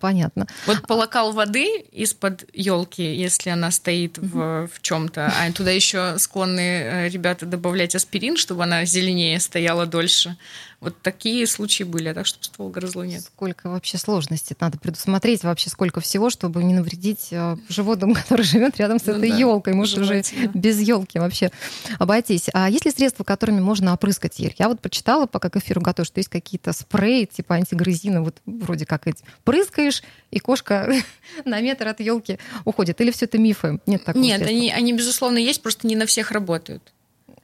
Понятно. 0.00 0.46
Вот 0.66 0.86
полокал 0.86 1.32
воды 1.32 1.80
из-под 1.92 2.44
елки, 2.54 3.02
если 3.02 3.50
она 3.50 3.70
стоит 3.70 4.18
в, 4.18 4.68
в 4.68 4.82
чем-то, 4.82 5.26
а 5.26 5.52
туда 5.52 5.70
еще 5.70 6.18
склонны 6.18 6.60
э, 6.60 7.08
ребята 7.08 7.46
добавлять 7.46 7.94
аспирин, 7.94 8.36
чтобы 8.36 8.64
она 8.64 8.84
зеленее 8.84 9.40
стояла 9.40 9.86
дольше. 9.86 10.36
Вот 10.82 11.00
такие 11.00 11.46
случаи 11.46 11.84
были, 11.84 12.08
а 12.08 12.14
так, 12.14 12.26
чтобы 12.26 12.44
ствол 12.44 12.68
грызло, 12.68 13.04
нет. 13.04 13.22
Сколько 13.22 13.70
вообще 13.70 13.98
сложностей 13.98 14.56
надо 14.58 14.78
предусмотреть, 14.78 15.44
вообще 15.44 15.70
сколько 15.70 16.00
всего, 16.00 16.28
чтобы 16.28 16.64
не 16.64 16.74
навредить 16.74 17.28
э, 17.30 17.56
животному, 17.68 18.14
который 18.16 18.42
живет 18.42 18.78
рядом 18.78 18.98
с 18.98 19.06
ну, 19.06 19.12
этой 19.12 19.30
да, 19.30 19.36
елкой. 19.36 19.74
Может, 19.74 20.00
уже 20.00 20.24
без 20.52 20.80
елки 20.80 21.20
вообще 21.20 21.52
обойтись. 22.00 22.48
А 22.52 22.68
есть 22.68 22.84
ли 22.84 22.90
средства, 22.90 23.22
которыми 23.22 23.60
можно 23.60 23.94
опрыскать 23.94 24.40
ель? 24.40 24.56
Я 24.58 24.68
вот 24.68 24.80
прочитала, 24.80 25.26
пока 25.26 25.50
к 25.50 25.56
эфиру 25.56 25.80
готовлю, 25.80 26.04
что 26.04 26.18
есть 26.18 26.28
какие-то 26.28 26.72
спреи, 26.72 27.26
типа 27.26 27.54
антигрызина, 27.54 28.20
вот 28.20 28.38
вроде 28.44 28.84
как 28.84 29.06
эти. 29.06 29.22
Прыскаешь, 29.44 30.02
и 30.32 30.40
кошка 30.40 30.92
на 31.44 31.60
метр 31.60 31.86
от 31.86 32.00
елки 32.00 32.40
уходит. 32.64 33.00
Или 33.00 33.12
все 33.12 33.26
это 33.26 33.38
мифы? 33.38 33.78
Нет 33.86 34.02
такого 34.04 34.20
Нет, 34.20 34.42
они, 34.42 34.72
они, 34.72 34.92
безусловно, 34.92 35.38
есть, 35.38 35.62
просто 35.62 35.86
не 35.86 35.94
на 35.94 36.06
всех 36.06 36.32
работают. 36.32 36.92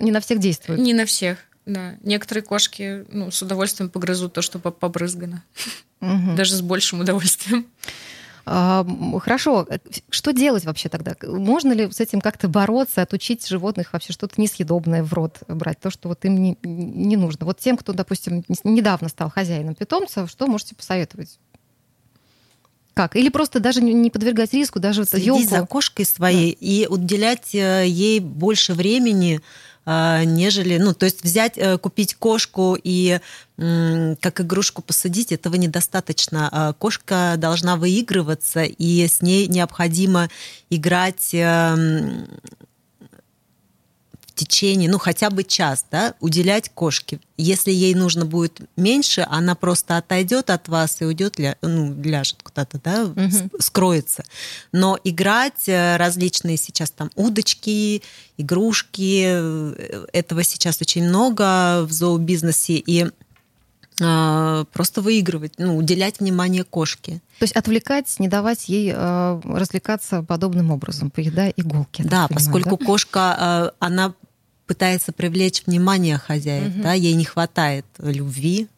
Не 0.01 0.11
на 0.11 0.21
всех 0.21 0.41
действуют? 0.41 0.81
Не 0.81 0.93
на 0.93 1.07
всех. 1.07 1.39
Да, 1.69 1.97
некоторые 2.01 2.43
кошки 2.43 3.05
ну, 3.13 3.31
с 3.31 3.43
удовольствием 3.43 3.91
погрызут 3.91 4.33
то, 4.33 4.41
что 4.41 4.59
побрызгано. 4.59 5.45
Угу. 6.01 6.35
Даже 6.35 6.55
с 6.55 6.63
большим 6.63 7.01
удовольствием. 7.01 7.67
А, 8.47 8.87
хорошо, 9.21 9.69
что 10.09 10.33
делать 10.33 10.65
вообще 10.65 10.89
тогда? 10.89 11.15
Можно 11.23 11.73
ли 11.73 11.93
с 11.93 12.01
этим 12.01 12.23
как-то 12.23 12.49
бороться, 12.49 13.03
отучить 13.03 13.47
животных 13.47 13.93
вообще 13.93 14.15
что-то 14.15 14.41
несъедобное 14.41 15.03
в 15.03 15.13
рот 15.13 15.41
брать, 15.47 15.79
то, 15.79 15.91
что 15.91 16.09
вот 16.09 16.25
им 16.25 16.41
не, 16.43 16.59
не 16.63 17.19
нужно? 17.19 17.45
Вот 17.45 17.59
тем, 17.59 17.77
кто, 17.77 17.93
допустим, 17.93 18.45
недавно 18.65 19.11
стал 19.11 19.31
хозяином 19.31 19.75
питомца, 19.75 20.27
что 20.27 20.47
можете 20.47 20.75
посоветовать? 20.75 21.39
Как? 22.95 23.15
Или 23.15 23.29
просто 23.29 23.61
даже 23.61 23.83
не 23.83 24.11
подвергать 24.11 24.55
риску, 24.55 24.81
даже 24.81 25.05
Следить 25.05 25.27
елку. 25.27 25.49
за 25.49 25.67
кошкой 25.67 26.07
своей 26.07 26.53
да. 26.53 26.67
и 26.67 26.87
уделять 26.87 27.55
э, 27.55 27.85
ей 27.87 28.21
больше 28.21 28.73
времени, 28.73 29.43
нежели, 30.25 30.77
ну, 30.77 30.93
то 30.93 31.07
есть 31.07 31.25
взять, 31.25 31.57
э, 31.57 31.79
купить 31.79 32.15
кошку 32.15 32.77
и 32.83 33.21
как 33.57 34.41
игрушку 34.41 34.83
посадить, 34.83 35.33
этого 35.33 35.57
недостаточно. 35.57 36.49
А 36.53 36.73
кошка 36.75 37.35
должна 37.39 37.75
выигрываться, 37.75 38.63
и 38.63 39.09
с 39.09 39.21
ней 39.21 39.49
необходимо 39.49 40.31
играть 40.71 41.31
эм, 41.33 42.29
течение, 44.39 44.89
ну 44.89 44.99
хотя 44.99 45.31
бы 45.31 45.45
час, 45.45 45.85
да, 45.91 46.15
уделять 46.21 46.71
кошке. 46.71 47.19
Если 47.37 47.71
ей 47.71 47.95
нужно 47.95 48.25
будет 48.25 48.61
меньше, 48.77 49.27
она 49.29 49.55
просто 49.55 49.97
отойдет 49.97 50.51
от 50.51 50.69
вас 50.69 51.01
и 51.01 51.05
уйдет, 51.05 51.39
ля, 51.39 51.57
ну, 51.63 51.95
ляжет 52.03 52.43
куда-то, 52.43 52.81
да, 52.83 53.05
угу. 53.05 53.51
скроется. 53.59 54.25
Но 54.73 54.99
играть 55.05 55.69
э, 55.69 55.97
различные 55.97 56.57
сейчас 56.57 56.91
там 56.91 57.11
удочки, 57.15 58.03
игрушки, 58.37 59.25
э, 59.27 60.07
этого 60.13 60.43
сейчас 60.45 60.81
очень 60.81 61.05
много 61.05 61.83
в 61.83 61.93
зообизнесе, 61.93 62.75
и 62.75 63.07
а, 64.01 64.65
просто 64.73 65.03
выигрывать, 65.03 65.55
ну, 65.59 65.77
уделять 65.77 66.21
внимание 66.21 66.65
кошке. 66.65 67.21
То 67.39 67.45
есть 67.45 67.57
отвлекать, 67.57 68.15
не 68.19 68.29
давать 68.29 68.69
ей 68.69 68.93
э, 68.95 69.41
развлекаться 69.45 70.23
подобным 70.23 70.71
образом, 70.71 71.11
поедая 71.11 71.53
иголки. 71.57 72.03
Да, 72.03 72.09
понимаю, 72.09 72.29
поскольку 72.29 72.77
да? 72.77 72.87
кошка, 72.87 73.37
э, 73.39 73.77
она 73.81 74.15
пытается 74.69 75.13
привлечь 75.13 75.63
внимание 75.67 76.19
хозяев, 76.19 76.75
угу. 76.75 76.83
да, 76.83 76.93
ей 76.93 77.15
не 77.15 77.25
хватает 77.25 77.87
любви, 77.99 78.69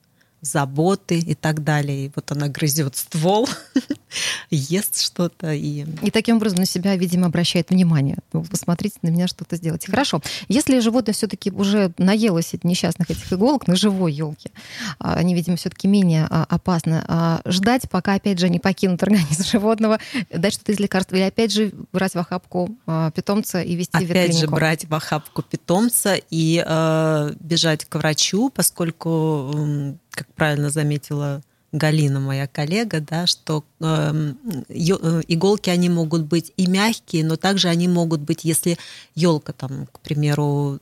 заботы 0.42 1.18
и 1.18 1.34
так 1.34 1.62
далее. 1.62 2.06
И 2.06 2.12
вот 2.14 2.30
она 2.32 2.48
грызет 2.48 2.96
ствол, 2.96 3.48
ест 4.50 5.00
что-то. 5.00 5.52
И... 5.52 5.84
и 6.02 6.10
таким 6.10 6.36
образом 6.36 6.60
на 6.60 6.66
себя, 6.66 6.96
видимо, 6.96 7.26
обращает 7.26 7.70
внимание. 7.70 8.16
Посмотрите 8.32 8.96
на 9.02 9.08
меня, 9.08 9.26
что-то 9.26 9.56
сделайте. 9.56 9.90
Хорошо. 9.90 10.22
Если 10.48 10.78
животное 10.80 11.14
все-таки 11.14 11.50
уже 11.50 11.92
наелось 11.98 12.54
несчастных 12.62 13.10
этих 13.10 13.32
иголок 13.32 13.66
на 13.66 13.76
живой 13.76 14.12
елке, 14.12 14.50
а, 14.98 15.14
они, 15.14 15.34
видимо, 15.34 15.56
все-таки 15.56 15.88
менее 15.88 16.26
а, 16.30 16.46
опасны. 16.48 17.04
А, 17.06 17.40
ждать, 17.44 17.88
пока, 17.90 18.14
опять 18.14 18.38
же, 18.38 18.48
не 18.48 18.58
покинут 18.58 19.02
организм 19.02 19.44
животного, 19.44 19.98
дать 20.30 20.54
что-то 20.54 20.72
из 20.72 20.80
лекарства, 20.80 21.16
или 21.16 21.22
опять 21.22 21.52
же 21.52 21.72
брать 21.92 22.14
в 22.14 22.18
охапку 22.18 22.76
питомца 23.14 23.60
и 23.62 23.74
вести 23.74 23.96
опять 23.96 24.08
в 24.08 24.10
Опять 24.10 24.38
же 24.38 24.46
брать 24.48 24.84
в 24.86 24.94
охапку 24.94 25.42
питомца 25.42 26.14
и 26.30 26.62
э, 26.64 27.32
бежать 27.40 27.84
к 27.84 27.94
врачу, 27.96 28.50
поскольку 28.50 29.98
как 30.10 30.26
правильно 30.34 30.70
заметила 30.70 31.42
Галина, 31.72 32.18
моя 32.18 32.48
коллега, 32.48 33.00
да, 33.00 33.26
что 33.26 33.64
эм, 33.80 34.38
э, 34.68 35.22
иголки 35.28 35.70
они 35.70 35.88
могут 35.88 36.22
быть 36.22 36.52
и 36.56 36.66
мягкие, 36.66 37.24
но 37.24 37.36
также 37.36 37.68
они 37.68 37.86
могут 37.86 38.20
быть, 38.20 38.44
если 38.44 38.76
елка 39.14 39.52
там, 39.52 39.86
к 39.92 40.00
примеру, 40.00 40.80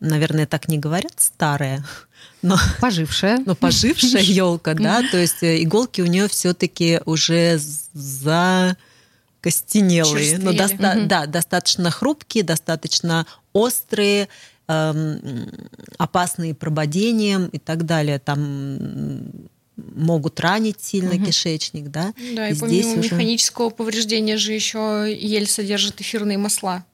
наверное, 0.00 0.46
так 0.46 0.66
не 0.68 0.78
говорят, 0.78 1.14
старая, 1.18 1.84
но 2.42 2.58
пожившая, 2.80 3.40
но 3.46 3.54
пожившая 3.54 4.22
елка, 4.22 4.74
да, 4.74 5.02
то 5.08 5.16
есть 5.16 5.42
э, 5.42 5.62
иголки 5.62 6.00
у 6.00 6.06
нее 6.06 6.28
все-таки 6.28 7.00
уже 7.04 7.58
за 7.92 8.76
костенелые, 9.40 10.38
но 10.38 10.52
доста- 10.52 11.06
да, 11.06 11.26
достаточно 11.26 11.90
хрупкие, 11.90 12.42
достаточно 12.42 13.26
острые, 13.52 14.28
опасные 14.66 16.54
прободением 16.54 17.46
и 17.46 17.58
так 17.58 17.84
далее. 17.84 18.18
Там 18.18 19.48
могут 19.76 20.40
ранить 20.40 20.80
сильно 20.80 21.14
угу. 21.16 21.26
кишечник, 21.26 21.88
да. 21.88 22.14
Да, 22.34 22.48
и, 22.48 22.54
и 22.54 22.58
помимо 22.58 22.82
здесь 22.82 22.96
механического 22.96 23.66
уже... 23.66 23.74
повреждения 23.74 24.36
же 24.36 24.52
еще 24.52 25.06
ель 25.10 25.46
содержит 25.46 26.00
эфирные 26.00 26.38
масла 26.38 26.84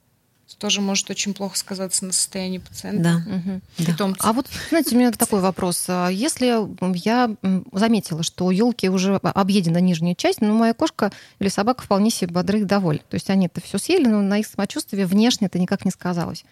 тоже 0.60 0.82
может 0.82 1.08
очень 1.10 1.32
плохо 1.32 1.56
сказаться 1.56 2.04
на 2.04 2.12
состоянии 2.12 2.58
пациента. 2.58 3.22
Да. 3.26 3.34
Угу. 3.34 3.60
Питомца. 3.86 4.28
А 4.28 4.32
вот, 4.32 4.46
знаете, 4.68 4.94
у 4.94 4.98
меня 4.98 5.10
такой 5.10 5.40
вопрос. 5.40 5.86
А 5.88 6.08
если 6.08 6.54
я 7.04 7.36
заметила, 7.72 8.22
что 8.22 8.46
у 8.46 8.50
елки 8.50 8.88
уже 8.90 9.16
объедена 9.16 9.78
нижняя 9.78 10.14
часть, 10.14 10.42
но 10.42 10.52
моя 10.52 10.74
кошка 10.74 11.12
или 11.38 11.48
собака 11.48 11.82
вполне 11.82 12.10
себе 12.10 12.32
бодры 12.32 12.60
и 12.60 12.64
довольны. 12.64 13.02
То 13.08 13.14
есть 13.14 13.30
они 13.30 13.46
это 13.46 13.62
все 13.62 13.78
съели, 13.78 14.06
но 14.06 14.20
на 14.20 14.38
их 14.38 14.46
самочувствие 14.46 15.06
внешне 15.06 15.46
это 15.46 15.58
никак 15.58 15.86
не 15.86 15.90
сказалось. 15.90 16.44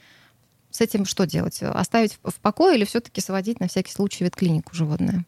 С 0.79 0.81
этим 0.81 1.07
что 1.07 1.27
делать? 1.27 1.61
Оставить 1.61 2.21
в 2.23 2.35
покое 2.35 2.77
или 2.77 2.85
все-таки 2.85 3.21
сводить 3.21 3.59
на 3.59 3.67
всякий 3.67 3.91
случай 3.91 4.23
ветклинику 4.23 4.77
животное? 4.77 5.25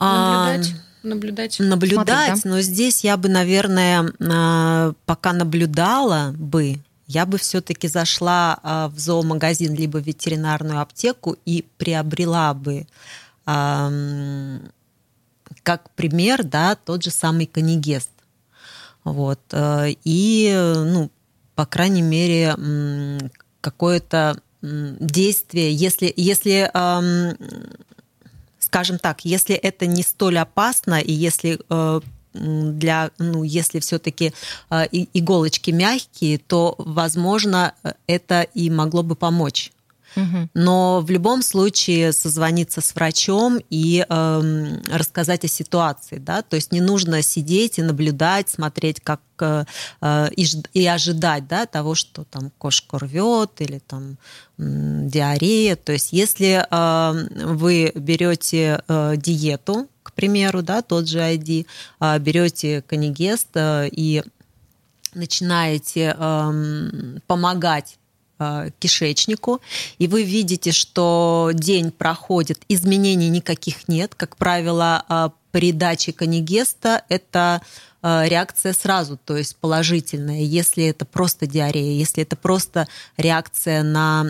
Наблюдать. 0.00 0.74
Наблюдать. 1.02 1.60
Наблюдать, 1.60 2.28
Смотреть, 2.28 2.44
да? 2.44 2.50
но 2.50 2.60
здесь 2.62 3.04
я 3.04 3.18
бы, 3.18 3.28
наверное, 3.28 4.10
а, 4.26 4.94
пока 5.04 5.34
наблюдала 5.34 6.32
бы, 6.34 6.78
я 7.06 7.26
бы 7.26 7.36
все-таки 7.36 7.86
зашла 7.86 8.58
а, 8.62 8.88
в 8.88 8.98
зоомагазин 8.98 9.74
либо 9.74 9.98
в 9.98 10.06
ветеринарную 10.06 10.80
аптеку 10.80 11.36
и 11.44 11.66
приобрела 11.76 12.54
бы 12.54 12.86
как 15.62 15.90
пример, 15.90 16.42
да, 16.42 16.74
тот 16.74 17.04
же 17.04 17.10
самый 17.10 17.44
канигест. 17.44 18.08
Вот. 19.04 19.40
Э, 19.52 19.88
и, 20.04 20.50
ну, 20.56 21.10
по 21.54 21.66
крайней 21.66 22.00
мере, 22.00 22.56
какое-то 23.64 24.38
действие, 24.62 25.74
если, 25.74 26.12
если 26.16 26.70
скажем 28.58 28.98
так, 28.98 29.24
если 29.24 29.54
это 29.54 29.86
не 29.86 30.02
столь 30.02 30.38
опасно, 30.38 31.00
и 31.00 31.12
если 31.12 31.60
э, 31.68 32.00
для, 32.32 33.10
ну, 33.18 33.44
если 33.44 33.78
все-таки 33.78 34.32
э, 34.70 34.86
иголочки 34.90 35.70
мягкие, 35.70 36.38
то, 36.38 36.74
возможно, 36.78 37.74
это 38.06 38.42
и 38.54 38.70
могло 38.70 39.02
бы 39.02 39.14
помочь. 39.16 39.70
Но 40.54 41.00
в 41.00 41.10
любом 41.10 41.42
случае 41.42 42.12
созвониться 42.12 42.80
с 42.80 42.94
врачом 42.94 43.58
и 43.70 44.04
э, 44.08 44.78
рассказать 44.92 45.44
о 45.44 45.48
ситуации, 45.48 46.18
да, 46.18 46.42
то 46.42 46.56
есть 46.56 46.72
не 46.72 46.80
нужно 46.80 47.22
сидеть 47.22 47.78
и 47.78 47.82
наблюдать, 47.82 48.48
смотреть, 48.48 49.00
как 49.00 49.20
э, 49.40 49.64
э 50.00 50.28
и, 50.36 50.46
и 50.72 50.86
ожидать, 50.86 51.48
да, 51.48 51.66
того, 51.66 51.94
что 51.94 52.24
там 52.24 52.50
кошка 52.58 52.98
рвет 52.98 53.50
или 53.58 53.80
там 53.86 54.16
диарея. 54.58 55.76
То 55.76 55.92
есть 55.92 56.12
если 56.12 56.64
э, 56.68 57.44
вы 57.44 57.92
берете 57.94 58.82
э, 58.86 59.14
диету, 59.16 59.88
к 60.02 60.12
примеру, 60.12 60.62
да, 60.62 60.82
тот 60.82 61.08
же 61.08 61.18
ID, 61.18 61.66
э, 62.00 62.18
берете 62.18 62.82
канигест 62.82 63.48
э, 63.54 63.88
и 63.90 64.22
начинаете 65.14 66.14
э, 66.16 67.18
помогать 67.26 67.98
кишечнику, 68.78 69.60
и 69.98 70.08
вы 70.08 70.22
видите, 70.22 70.72
что 70.72 71.50
день 71.54 71.90
проходит, 71.90 72.62
изменений 72.68 73.28
никаких 73.28 73.88
нет. 73.88 74.14
Как 74.14 74.36
правило, 74.36 75.04
э, 75.08 75.28
при 75.52 75.72
даче 75.72 76.12
канигеста 76.12 77.02
это 77.08 77.62
э, 78.02 78.24
реакция 78.26 78.72
сразу, 78.72 79.18
то 79.24 79.36
есть 79.36 79.56
положительная. 79.56 80.42
Если 80.42 80.84
это 80.84 81.04
просто 81.04 81.46
диарея, 81.46 81.96
если 81.96 82.22
это 82.24 82.34
просто 82.36 82.88
реакция 83.16 83.82
на... 83.82 84.26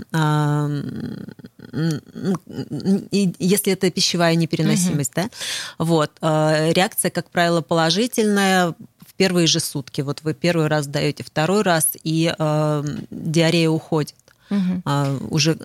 Если 3.11 3.73
это 3.73 3.91
пищевая 3.91 4.35
непереносимость, 4.35 5.17
угу. 5.17 5.23
да? 5.23 5.31
Вот. 5.79 6.13
Реакция, 6.21 7.11
как 7.11 7.31
правило, 7.31 7.63
положительная, 7.63 8.75
первые 9.17 9.47
же 9.47 9.61
сутки. 9.61 10.01
Вот 10.01 10.23
вы 10.23 10.35
первый 10.35 10.67
раз 10.67 10.87
даете, 10.87 11.25
второй 11.25 11.63
раз, 11.63 11.91
и 12.03 12.35
э, 12.37 12.85
диарея 13.11 13.71
уходит. 13.71 14.15
угу. 14.51 14.83
уже 15.31 15.57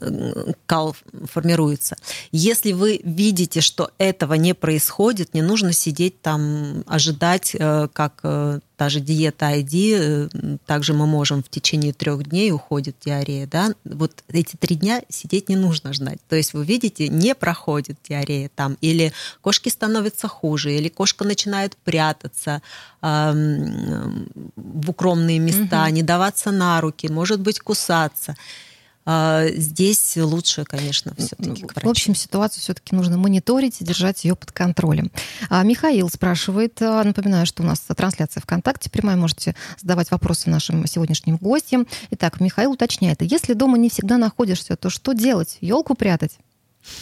кал 0.66 0.96
формируется. 1.26 1.96
Если 2.32 2.72
вы 2.72 3.02
видите, 3.04 3.62
что 3.62 3.92
этого 3.98 4.36
не 4.36 4.54
происходит, 4.54 5.34
не 5.34 5.42
нужно 5.42 5.74
сидеть 5.74 6.22
там, 6.22 6.84
ожидать, 6.88 7.56
э, 7.60 7.88
как 7.92 8.20
э, 8.24 8.60
та 8.80 8.88
же 8.88 9.02
диета 9.02 9.46
ID, 9.48 9.74
э, 9.76 10.58
также 10.66 10.94
мы 10.94 11.06
можем 11.06 11.44
в 11.44 11.50
течение 11.50 11.92
трех 11.92 12.24
дней 12.24 12.54
уходит 12.54 12.96
диарея, 13.06 13.46
да, 13.46 13.74
вот 13.84 14.24
эти 14.30 14.56
три 14.56 14.78
дня 14.78 15.02
сидеть 15.10 15.50
не 15.50 15.58
нужно 15.58 15.92
ждать. 15.92 16.20
То 16.30 16.38
есть 16.38 16.54
вы 16.54 16.64
видите, 16.64 17.10
не 17.10 17.36
проходит 17.36 17.98
диарея 18.08 18.50
там, 18.56 18.78
или 18.80 19.12
кошки 19.42 19.68
становятся 19.68 20.30
хуже, 20.30 20.74
или 20.74 20.88
кошка 20.88 21.26
начинает 21.26 21.76
прятаться 21.84 22.62
э, 23.02 23.34
в 24.56 24.90
укромные 24.90 25.40
места, 25.40 25.84
угу. 25.84 25.96
не 25.96 26.04
даваться 26.04 26.52
на 26.52 26.80
руки, 26.80 27.10
может 27.10 27.42
быть, 27.42 27.60
кусаться. 27.60 28.38
А, 29.12 29.48
здесь 29.56 30.18
лучше, 30.18 30.66
конечно, 30.66 31.16
все-таки. 31.18 31.66
В 31.66 31.90
общем, 31.90 32.14
ситуацию 32.14 32.62
все-таки 32.62 32.96
нужно 32.96 33.18
мониторить 33.18 33.82
и 33.82 33.84
держать 33.84 34.24
ее 34.24 34.36
под 34.36 34.52
контролем. 34.52 35.12
А 35.50 35.64
Михаил 35.64 36.10
спрашивает, 36.10 36.80
а, 36.80 37.04
напоминаю, 37.04 37.48
что 37.48 37.64
у 37.64 37.66
нас 37.66 37.80
трансляция 37.80 38.42
ВКонтакте 38.42 38.92
прямая, 38.92 39.16
можете 39.16 39.56
задавать 39.82 40.12
вопросы 40.12 40.52
нашим 40.52 40.86
сегодняшним 40.86 41.38
гостям. 41.38 41.88
Итак, 42.12 42.40
Михаил 42.40 42.74
уточняет, 42.74 43.24
если 43.24 43.54
дома 43.54 43.80
не 43.80 43.90
всегда 43.90 44.20
находишься, 44.20 44.76
то 44.76 44.92
что 44.92 45.14
делать? 45.14 45.58
Елку 45.60 45.96
прятать? 45.96 46.38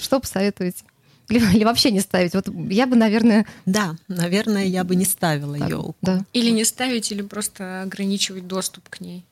Что 0.02 0.22
посоветуете? 0.22 0.86
Или, 1.28 1.39
или 1.58 1.65
вообще 1.65 1.91
не 1.91 2.00
ставить? 2.00 2.34
Вот 2.36 2.48
я 2.70 2.88
бы, 2.88 2.96
наверное... 2.96 3.46
Да, 3.65 3.98
наверное, 4.08 4.63
я 4.63 4.86
бы 4.86 4.96
не 4.96 5.04
ставила 5.04 5.56
елку. 5.56 5.98
Да. 6.02 6.24
Или 6.32 6.52
не 6.52 6.63
ставить, 6.63 7.12
или 7.12 7.22
просто 7.22 7.82
ограничивать 7.82 8.48
доступ 8.48 8.88
к 8.88 9.02
ней. 9.02 9.26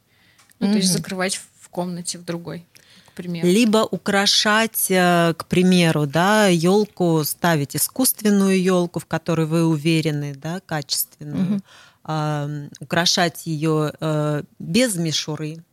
Ну, 0.59 0.67
mm-hmm. 0.67 0.71
то 0.71 0.77
есть 0.77 0.91
закрывать 0.91 1.39
комнате 1.75 2.17
в 2.17 2.23
другой. 2.23 2.65
К 3.09 3.17
примеру. 3.17 3.47
Либо 3.47 3.79
украшать, 3.91 4.87
э, 4.89 5.33
к 5.37 5.45
примеру, 5.45 6.05
да, 6.05 6.47
елку, 6.47 7.23
ставить 7.25 7.75
искусственную 7.75 8.61
елку, 8.61 8.99
в 8.99 9.05
которой 9.05 9.45
вы 9.45 9.65
уверены, 9.65 10.33
да, 10.35 10.61
качественную, 10.65 11.55
угу. 11.55 11.61
э, 12.07 12.69
украшать 12.79 13.45
ее 13.45 13.91
э, 13.99 14.43
без 14.59 14.95
мишуры, 14.95 15.63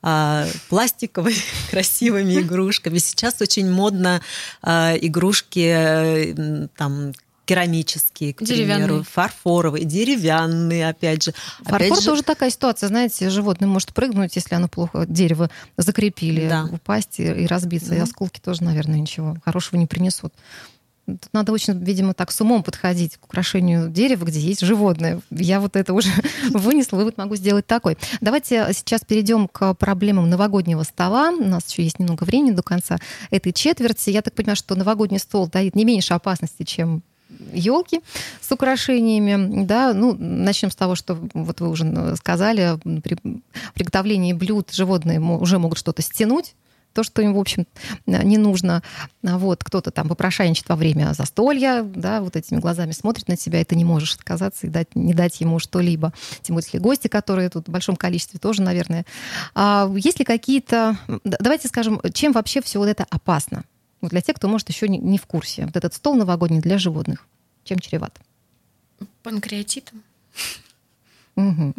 а, 0.00 0.46
пластиковыми 0.68 1.34
красивыми 1.70 2.40
игрушками. 2.40 2.98
Сейчас 2.98 3.40
очень 3.40 3.68
модно 3.70 4.20
а, 4.62 4.94
игрушки 5.00 5.66
э, 5.74 6.68
там 6.76 7.12
керамические, 7.48 8.34
к 8.34 8.44
примеру, 8.44 9.02
фарфоровые, 9.10 9.86
деревянные, 9.86 10.86
опять 10.86 11.22
же. 11.22 11.32
Фарфор 11.60 11.76
опять 11.76 12.00
же... 12.00 12.04
тоже 12.04 12.22
такая 12.22 12.50
ситуация, 12.50 12.88
знаете, 12.88 13.30
животное 13.30 13.66
может 13.66 13.94
прыгнуть, 13.94 14.36
если 14.36 14.54
оно 14.54 14.68
плохо 14.68 15.06
дерево 15.08 15.48
закрепили, 15.78 16.46
да. 16.46 16.68
упасть 16.70 17.18
и 17.20 17.46
разбиться, 17.46 17.94
mm 17.94 17.98
и 17.98 18.00
осколки 18.00 18.38
тоже, 18.38 18.62
наверное, 18.62 19.00
ничего 19.00 19.38
хорошего 19.44 19.78
не 19.78 19.86
принесут. 19.86 20.34
Тут 21.06 21.30
надо 21.32 21.52
очень, 21.52 21.82
видимо, 21.82 22.12
так 22.12 22.30
с 22.30 22.40
умом 22.42 22.62
подходить 22.62 23.16
к 23.16 23.24
украшению 23.24 23.88
дерева, 23.88 24.26
где 24.26 24.40
есть 24.40 24.60
животное. 24.60 25.22
Я 25.30 25.58
вот 25.58 25.74
это 25.74 25.94
уже 25.94 26.10
вынесла, 26.50 26.98
вывод 26.98 27.16
могу 27.16 27.34
сделать 27.34 27.66
такой. 27.66 27.96
Давайте 28.20 28.68
сейчас 28.74 29.00
перейдем 29.06 29.48
к 29.48 29.72
проблемам 29.72 30.28
новогоднего 30.28 30.82
стола. 30.82 31.30
У 31.30 31.44
нас 31.46 31.66
еще 31.70 31.82
есть 31.82 31.98
немного 31.98 32.24
времени 32.24 32.50
до 32.50 32.62
конца 32.62 32.98
этой 33.30 33.54
четверти. 33.54 34.10
Я 34.10 34.20
так 34.20 34.34
понимаю, 34.34 34.56
что 34.56 34.74
новогодний 34.74 35.18
стол 35.18 35.48
дает 35.48 35.74
не 35.74 35.86
меньше 35.86 36.12
опасности, 36.12 36.64
чем 36.64 37.02
елки 37.52 38.00
с 38.40 38.50
украшениями. 38.52 39.64
Да, 39.64 39.92
ну, 39.94 40.16
начнем 40.18 40.70
с 40.70 40.76
того, 40.76 40.94
что 40.94 41.18
вот 41.34 41.60
вы 41.60 41.68
уже 41.68 42.16
сказали, 42.16 42.78
при 43.00 43.18
приготовлении 43.74 44.32
блюд 44.32 44.72
животные 44.72 45.20
уже 45.20 45.58
могут 45.58 45.78
что-то 45.78 46.02
стянуть, 46.02 46.54
то, 46.94 47.02
что 47.04 47.22
им, 47.22 47.34
в 47.34 47.38
общем, 47.38 47.66
не 48.06 48.38
нужно. 48.38 48.82
Вот, 49.22 49.62
кто-то 49.62 49.90
там 49.90 50.08
попрошайничает 50.08 50.68
во 50.68 50.74
время 50.74 51.12
застолья, 51.12 51.82
да, 51.82 52.20
вот 52.22 52.34
этими 52.34 52.58
глазами 52.58 52.92
смотрит 52.92 53.28
на 53.28 53.36
тебя, 53.36 53.60
и 53.60 53.64
ты 53.64 53.76
не 53.76 53.84
можешь 53.84 54.14
отказаться 54.14 54.66
и 54.66 54.70
дать, 54.70 54.96
не 54.96 55.14
дать 55.14 55.40
ему 55.40 55.58
что-либо. 55.58 56.12
Тем 56.42 56.56
более, 56.56 56.80
гости, 56.80 57.06
которые 57.06 57.50
тут 57.50 57.68
в 57.68 57.70
большом 57.70 57.94
количестве 57.94 58.40
тоже, 58.40 58.62
наверное. 58.62 59.04
А 59.54 59.88
есть 59.94 60.18
ли 60.18 60.24
какие-то... 60.24 60.96
Давайте 61.24 61.68
скажем, 61.68 62.00
чем 62.14 62.32
вообще 62.32 62.62
все 62.62 62.78
вот 62.78 62.88
это 62.88 63.06
опасно? 63.10 63.64
Вот 64.00 64.10
для 64.10 64.20
тех, 64.20 64.36
кто, 64.36 64.48
может, 64.48 64.68
еще 64.68 64.88
не, 64.88 64.98
не 64.98 65.18
в 65.18 65.26
курсе. 65.26 65.66
Вот 65.66 65.76
этот 65.76 65.94
стол 65.94 66.14
новогодний 66.14 66.60
для 66.60 66.78
животных. 66.78 67.26
Чем 67.64 67.78
чреват? 67.78 68.18
Панкреатитом. 69.22 70.02
Угу. 71.38 71.72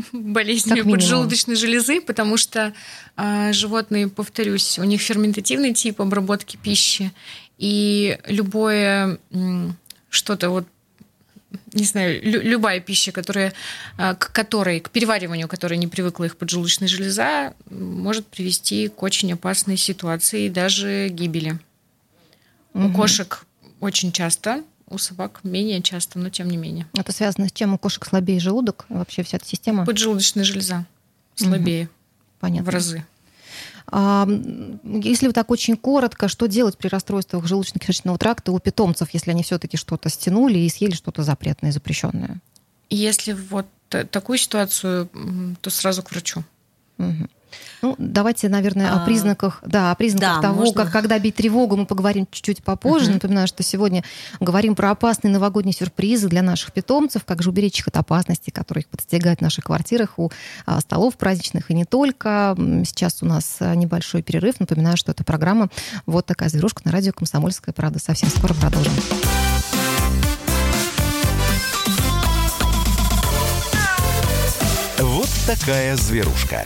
Поджелудочной 0.93 1.55
железы, 1.55 1.99
потому 1.99 2.37
что 2.37 2.73
э, 3.17 3.51
животные, 3.51 4.07
повторюсь, 4.07 4.79
у 4.79 4.85
них 4.85 5.01
ферментативный 5.01 5.73
тип 5.73 5.99
обработки 5.99 6.55
пищи, 6.55 7.11
и 7.57 8.17
любое 8.25 9.19
что-то 10.09 10.49
вот 10.49 10.65
не 11.73 11.83
знаю, 11.83 12.21
лю- 12.23 12.41
любая 12.41 12.79
пища, 12.79 13.11
которая, 13.11 13.53
к 13.97 14.31
которой, 14.31 14.79
к 14.79 14.91
перевариванию 14.91 15.47
которой 15.47 15.77
не 15.77 15.87
привыкла 15.87 16.25
их 16.25 16.37
поджелудочная 16.37 16.87
железа, 16.87 17.53
может 17.69 18.27
привести 18.27 18.87
к 18.87 19.01
очень 19.03 19.33
опасной 19.33 19.77
ситуации 19.77 20.45
и 20.45 20.49
даже 20.49 21.09
гибели. 21.09 21.59
Угу. 22.73 22.87
У 22.87 22.93
кошек 22.93 23.45
очень 23.79 24.11
часто, 24.11 24.63
у 24.87 24.97
собак 24.97 25.41
менее 25.43 25.81
часто, 25.81 26.19
но 26.19 26.29
тем 26.29 26.49
не 26.49 26.57
менее. 26.57 26.87
Это 26.93 27.11
связано 27.11 27.47
с 27.47 27.51
чем? 27.51 27.73
У 27.73 27.77
кошек 27.77 28.05
слабее 28.05 28.39
желудок? 28.39 28.85
Вообще 28.89 29.23
вся 29.23 29.37
эта 29.37 29.45
система? 29.45 29.85
Поджелудочная 29.85 30.43
железа 30.43 30.85
слабее. 31.35 31.85
Угу. 31.85 31.91
Понятно. 32.39 32.71
В 32.71 32.73
разы. 32.73 33.05
А, 33.91 34.27
если 34.83 35.27
вот 35.27 35.35
так 35.35 35.49
очень 35.51 35.75
коротко, 35.75 36.27
что 36.27 36.47
делать 36.47 36.77
при 36.77 36.87
расстройствах 36.87 37.45
желудочно-кишечного 37.45 38.17
тракта 38.17 38.51
у 38.51 38.59
питомцев, 38.59 39.09
если 39.13 39.31
они 39.31 39.43
все-таки 39.43 39.77
что-то 39.77 40.09
стянули 40.09 40.59
и 40.59 40.69
съели 40.69 40.93
что-то 40.93 41.23
запретное, 41.23 41.71
запрещенное? 41.71 42.39
Если 42.89 43.33
вот 43.33 43.67
такую 43.89 44.37
ситуацию, 44.37 45.09
то 45.61 45.69
сразу 45.69 46.03
к 46.03 46.11
врачу. 46.11 46.43
Угу. 46.97 47.27
Ну, 47.81 47.95
давайте, 47.97 48.49
наверное, 48.49 48.91
а, 48.91 49.01
о 49.01 49.05
признаках, 49.05 49.61
да, 49.65 49.91
о 49.91 49.95
признаках 49.95 50.35
да, 50.35 50.41
того, 50.41 50.61
можно... 50.61 50.83
как, 50.83 50.91
когда 50.91 51.17
бить 51.19 51.35
тревогу, 51.35 51.75
мы 51.75 51.85
поговорим 51.85 52.27
чуть-чуть 52.29 52.63
попозже. 52.63 53.11
Uh-huh. 53.11 53.15
Напоминаю, 53.15 53.47
что 53.47 53.63
сегодня 53.63 54.03
говорим 54.39 54.75
про 54.75 54.91
опасные 54.91 55.31
новогодние 55.31 55.73
сюрпризы 55.73 56.27
для 56.27 56.41
наших 56.41 56.71
питомцев, 56.73 57.25
как 57.25 57.41
же 57.41 57.49
уберечь 57.49 57.79
их 57.79 57.87
от 57.87 57.97
опасности, 57.97 58.49
которые 58.49 58.83
их 58.83 58.89
подстерегают 58.89 59.39
в 59.39 59.43
наших 59.43 59.65
квартирах, 59.65 60.17
у 60.17 60.31
а, 60.65 60.81
столов 60.81 61.17
праздничных 61.17 61.71
и 61.71 61.73
не 61.73 61.85
только. 61.85 62.55
Сейчас 62.85 63.21
у 63.21 63.25
нас 63.25 63.57
а, 63.59 63.75
небольшой 63.75 64.21
перерыв. 64.21 64.59
Напоминаю, 64.59 64.97
что 64.97 65.11
это 65.11 65.23
программа 65.23 65.69
«Вот 66.05 66.25
такая 66.25 66.49
зверушка» 66.49 66.81
на 66.85 66.91
радио 66.91 67.13
«Комсомольская 67.13 67.73
правда». 67.73 67.99
Совсем 67.99 68.29
скоро 68.29 68.53
продолжим. 68.53 68.93
Вот 74.99 75.29
такая 75.47 75.95
зверушка. 75.95 76.65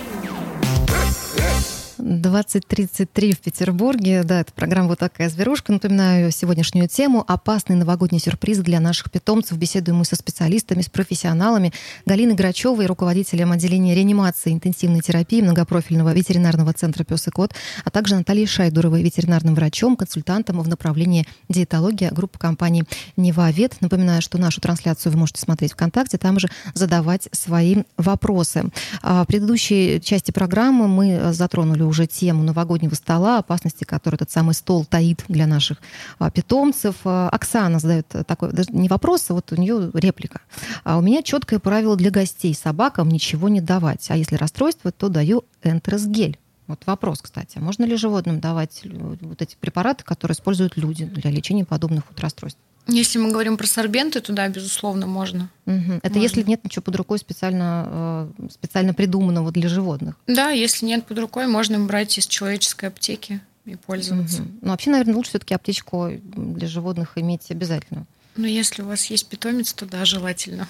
20.33 2.21 3.33
в 3.33 3.39
Петербурге. 3.39 4.23
Да, 4.23 4.41
это 4.41 4.53
программа 4.53 4.89
«Вот 4.89 4.99
такая 4.99 5.27
зверушка». 5.27 5.71
Напоминаю 5.71 6.31
сегодняшнюю 6.31 6.87
тему 6.87 7.25
«Опасный 7.27 7.75
новогодний 7.75 8.19
сюрприз 8.19 8.59
для 8.59 8.79
наших 8.79 9.09
питомцев». 9.09 9.57
Беседуем 9.57 9.97
мы 9.97 10.05
со 10.05 10.15
специалистами, 10.15 10.81
с 10.81 10.89
профессионалами. 10.89 11.73
Галиной 12.05 12.35
Грачевой, 12.35 12.85
руководителем 12.85 13.51
отделения 13.51 13.95
реанимации 13.95 14.53
интенсивной 14.53 15.01
терапии 15.01 15.41
многопрофильного 15.41 16.13
ветеринарного 16.13 16.73
центра 16.73 17.03
«Пес 17.03 17.27
и 17.27 17.31
кот», 17.31 17.53
а 17.83 17.89
также 17.89 18.15
Натальей 18.15 18.45
Шайдуровой, 18.45 19.01
ветеринарным 19.01 19.55
врачом, 19.55 19.95
консультантом 19.95 20.61
в 20.61 20.67
направлении 20.67 21.25
диетология 21.49 22.11
группы 22.11 22.37
компании 22.37 22.83
«Невавет». 23.17 23.81
Напоминаю, 23.81 24.21
что 24.21 24.37
нашу 24.37 24.61
трансляцию 24.61 25.11
вы 25.11 25.17
можете 25.17 25.41
смотреть 25.41 25.73
ВКонтакте, 25.73 26.19
там 26.19 26.39
же 26.39 26.49
задавать 26.75 27.29
свои 27.31 27.77
вопросы. 27.97 28.65
А 29.01 29.23
в 29.23 29.25
предыдущей 29.25 29.99
части 30.03 30.29
программы 30.29 30.87
мы 30.87 31.33
затронули 31.33 31.81
уже 31.81 32.10
тему 32.11 32.43
новогоднего 32.43 32.93
стола, 32.95 33.39
опасности, 33.39 33.83
которые 33.83 34.17
этот 34.17 34.31
самый 34.31 34.53
стол 34.53 34.85
таит 34.85 35.23
для 35.27 35.47
наших 35.47 35.77
а, 36.19 36.29
питомцев. 36.29 36.95
А, 37.05 37.29
Оксана 37.29 37.79
задает 37.79 38.07
такой, 38.27 38.51
даже 38.51 38.71
не 38.71 38.89
вопрос, 38.89 39.25
а 39.29 39.33
вот 39.33 39.51
у 39.51 39.55
нее 39.55 39.91
реплика. 39.93 40.41
А 40.83 40.97
у 40.97 41.01
меня 41.01 41.23
четкое 41.23 41.59
правило 41.59 41.95
для 41.95 42.11
гостей. 42.11 42.53
Собакам 42.53 43.09
ничего 43.09 43.49
не 43.49 43.61
давать. 43.61 44.09
А 44.09 44.17
если 44.17 44.35
расстройство, 44.35 44.91
то 44.91 45.09
даю 45.09 45.45
энтеросгель. 45.63 46.37
Вот 46.67 46.85
вопрос, 46.85 47.21
кстати, 47.21 47.57
можно 47.57 47.83
ли 47.83 47.97
животным 47.97 48.39
давать 48.39 48.83
вот 48.83 49.41
эти 49.41 49.57
препараты, 49.59 50.03
которые 50.03 50.35
используют 50.35 50.77
люди 50.77 51.05
для 51.05 51.29
лечения 51.29 51.65
подобных 51.65 52.03
вот 52.09 52.19
расстройств? 52.19 52.59
Если 52.91 53.19
мы 53.19 53.31
говорим 53.31 53.57
про 53.57 53.67
сорбенты, 53.67 54.19
то 54.19 54.33
да, 54.33 54.47
безусловно, 54.49 55.07
можно. 55.07 55.49
Угу. 55.65 55.99
Это 56.03 56.09
можно. 56.09 56.19
если 56.19 56.43
нет 56.43 56.63
ничего 56.63 56.81
под 56.81 56.95
рукой 56.97 57.19
специально, 57.19 58.27
э, 58.39 58.47
специально 58.51 58.93
придуманного 58.93 59.51
для 59.51 59.69
животных. 59.69 60.15
Да, 60.27 60.49
если 60.49 60.85
нет 60.85 61.05
под 61.05 61.19
рукой, 61.19 61.47
можно 61.47 61.79
брать 61.79 62.17
из 62.17 62.27
человеческой 62.27 62.85
аптеки 62.89 63.39
и 63.65 63.75
пользоваться. 63.75 64.41
Угу. 64.41 64.51
Ну, 64.61 64.69
вообще, 64.71 64.89
наверное, 64.89 65.15
лучше 65.15 65.29
все-таки 65.29 65.53
аптечку 65.53 66.11
для 66.21 66.67
животных 66.67 67.13
иметь 67.15 67.49
обязательно. 67.49 68.05
Ну, 68.35 68.45
если 68.45 68.81
у 68.81 68.87
вас 68.87 69.05
есть 69.05 69.27
питомец, 69.27 69.73
то 69.73 69.85
да, 69.85 70.03
желательно. 70.05 70.67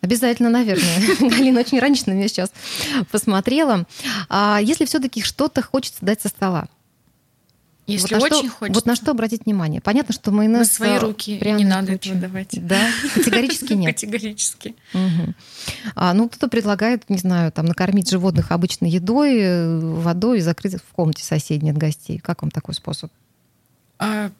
Обязательно, 0.00 0.48
наверное. 0.48 1.00
Галина 1.20 1.60
очень 1.60 1.78
иронично 1.78 2.12
на 2.12 2.16
меня 2.16 2.28
сейчас 2.28 2.52
посмотрела. 3.10 3.86
А 4.28 4.58
если 4.62 4.86
все-таки 4.86 5.22
что-то 5.22 5.62
хочется 5.62 5.98
дать 6.00 6.22
со 6.22 6.28
стола, 6.28 6.68
если 7.92 8.14
вот 8.14 8.24
очень 8.24 8.48
что, 8.48 8.56
хочется. 8.56 8.78
Вот 8.78 8.86
на 8.86 8.96
что 8.96 9.10
обратить 9.10 9.44
внимание? 9.44 9.80
Понятно, 9.80 10.14
что 10.14 10.30
майонез... 10.30 10.58
На 10.58 10.64
свои 10.64 10.98
руки 10.98 11.38
не 11.52 11.64
надо 11.64 11.92
этого 11.92 12.16
давать. 12.16 12.58
Да? 12.66 12.80
Категорически 13.14 13.72
нет? 13.74 13.94
Категорически. 13.94 14.74
Угу. 14.94 15.34
А, 15.94 16.14
ну, 16.14 16.28
кто-то 16.28 16.48
предлагает, 16.48 17.08
не 17.08 17.18
знаю, 17.18 17.52
там, 17.52 17.66
накормить 17.66 18.10
животных 18.10 18.52
обычной 18.52 18.90
едой, 18.90 19.38
э, 19.38 19.78
водой 19.78 20.38
и 20.38 20.42
закрыть 20.42 20.76
в 20.76 20.92
комнате 20.92 21.24
соседней 21.24 21.70
от 21.70 21.78
гостей. 21.78 22.18
Как 22.18 22.42
вам 22.42 22.50
такой 22.50 22.74
способ? 22.74 23.10
А, 23.98 24.30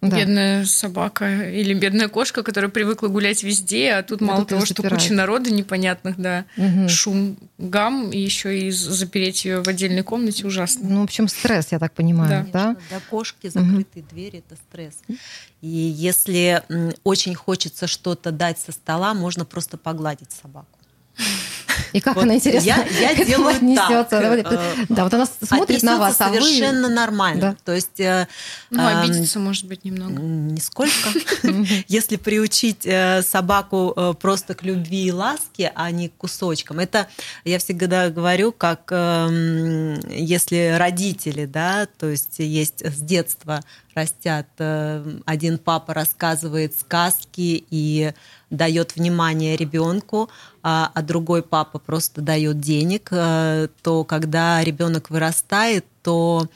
да. 0.00 0.16
Бедная 0.16 0.64
собака 0.64 1.50
или 1.50 1.74
бедная 1.74 2.08
кошка, 2.08 2.44
которая 2.44 2.70
привыкла 2.70 3.08
гулять 3.08 3.42
везде, 3.42 3.94
а 3.94 4.04
тут 4.04 4.22
а 4.22 4.24
мало 4.24 4.44
того, 4.44 4.64
что 4.64 4.80
куча 4.80 5.12
народа 5.12 5.50
непонятных, 5.50 6.16
да, 6.16 6.44
угу. 6.56 6.88
шум, 6.88 7.36
гам, 7.58 8.12
и 8.12 8.18
еще 8.18 8.60
и 8.60 8.70
запереть 8.70 9.44
ее 9.44 9.60
в 9.60 9.66
отдельной 9.66 10.04
комнате 10.04 10.46
ужасно. 10.46 10.88
Ну, 10.88 11.00
в 11.00 11.04
общем, 11.04 11.26
стресс, 11.26 11.72
я 11.72 11.80
так 11.80 11.94
понимаю, 11.94 12.46
да? 12.52 12.74
да? 12.74 12.76
Для 12.90 13.00
кошки 13.10 13.48
закрытые 13.48 14.04
угу. 14.04 14.10
двери 14.12 14.38
это 14.38 14.56
стресс. 14.68 14.94
И 15.62 15.66
если 15.66 16.62
очень 17.02 17.34
хочется 17.34 17.88
что-то 17.88 18.30
дать 18.30 18.60
со 18.60 18.70
стола, 18.70 19.14
можно 19.14 19.44
просто 19.44 19.78
погладить 19.78 20.30
собаку. 20.30 20.77
И 21.92 22.00
как 22.00 22.16
вот 22.16 22.24
она, 22.24 22.34
интересно, 22.34 22.66
я, 22.66 23.12
я 23.12 23.14
делаю 23.24 23.56
отнесется. 23.56 24.42
Так. 24.42 24.86
Да, 24.88 25.04
вот 25.04 25.14
она 25.14 25.26
смотрит 25.26 25.82
на 25.82 25.98
вас, 25.98 26.20
а 26.20 26.28
вы... 26.28 26.40
совершенно 26.40 26.88
нормально. 26.88 27.40
Да. 27.40 27.56
То 27.64 27.74
есть... 27.74 28.00
Э, 28.00 28.26
ну, 28.70 28.86
обидеться, 28.86 29.38
может 29.38 29.66
быть, 29.66 29.84
немного. 29.84 30.20
Нисколько. 30.20 31.10
Если 31.88 32.16
приучить 32.16 32.84
э, 32.84 33.22
собаку 33.22 33.92
э, 33.96 34.14
просто 34.20 34.54
к 34.54 34.62
любви 34.62 35.06
и 35.06 35.12
ласке, 35.12 35.72
а 35.74 35.90
не 35.90 36.08
к 36.08 36.16
кусочкам. 36.16 36.78
Это, 36.78 37.08
я 37.44 37.58
всегда 37.58 38.10
говорю, 38.10 38.52
как 38.52 38.90
эм, 38.90 39.98
если 40.10 40.76
родители, 40.78 41.46
да, 41.46 41.86
то 41.98 42.08
есть 42.08 42.38
есть 42.38 42.84
с 42.84 43.00
детства 43.00 43.60
растят, 43.94 44.46
один 45.24 45.58
папа 45.58 45.92
рассказывает 45.92 46.78
сказки 46.78 47.64
и 47.68 48.12
дает 48.50 48.96
внимание 48.96 49.56
ребенку, 49.56 50.28
а, 50.62 50.90
а 50.94 51.02
другой 51.02 51.42
папа 51.42 51.78
просто 51.78 52.20
дает 52.20 52.60
денег, 52.60 53.08
э, 53.10 53.68
то 53.82 54.04
когда 54.04 54.62
ребенок 54.64 55.10
вырастает, 55.10 55.84
то 56.02 56.48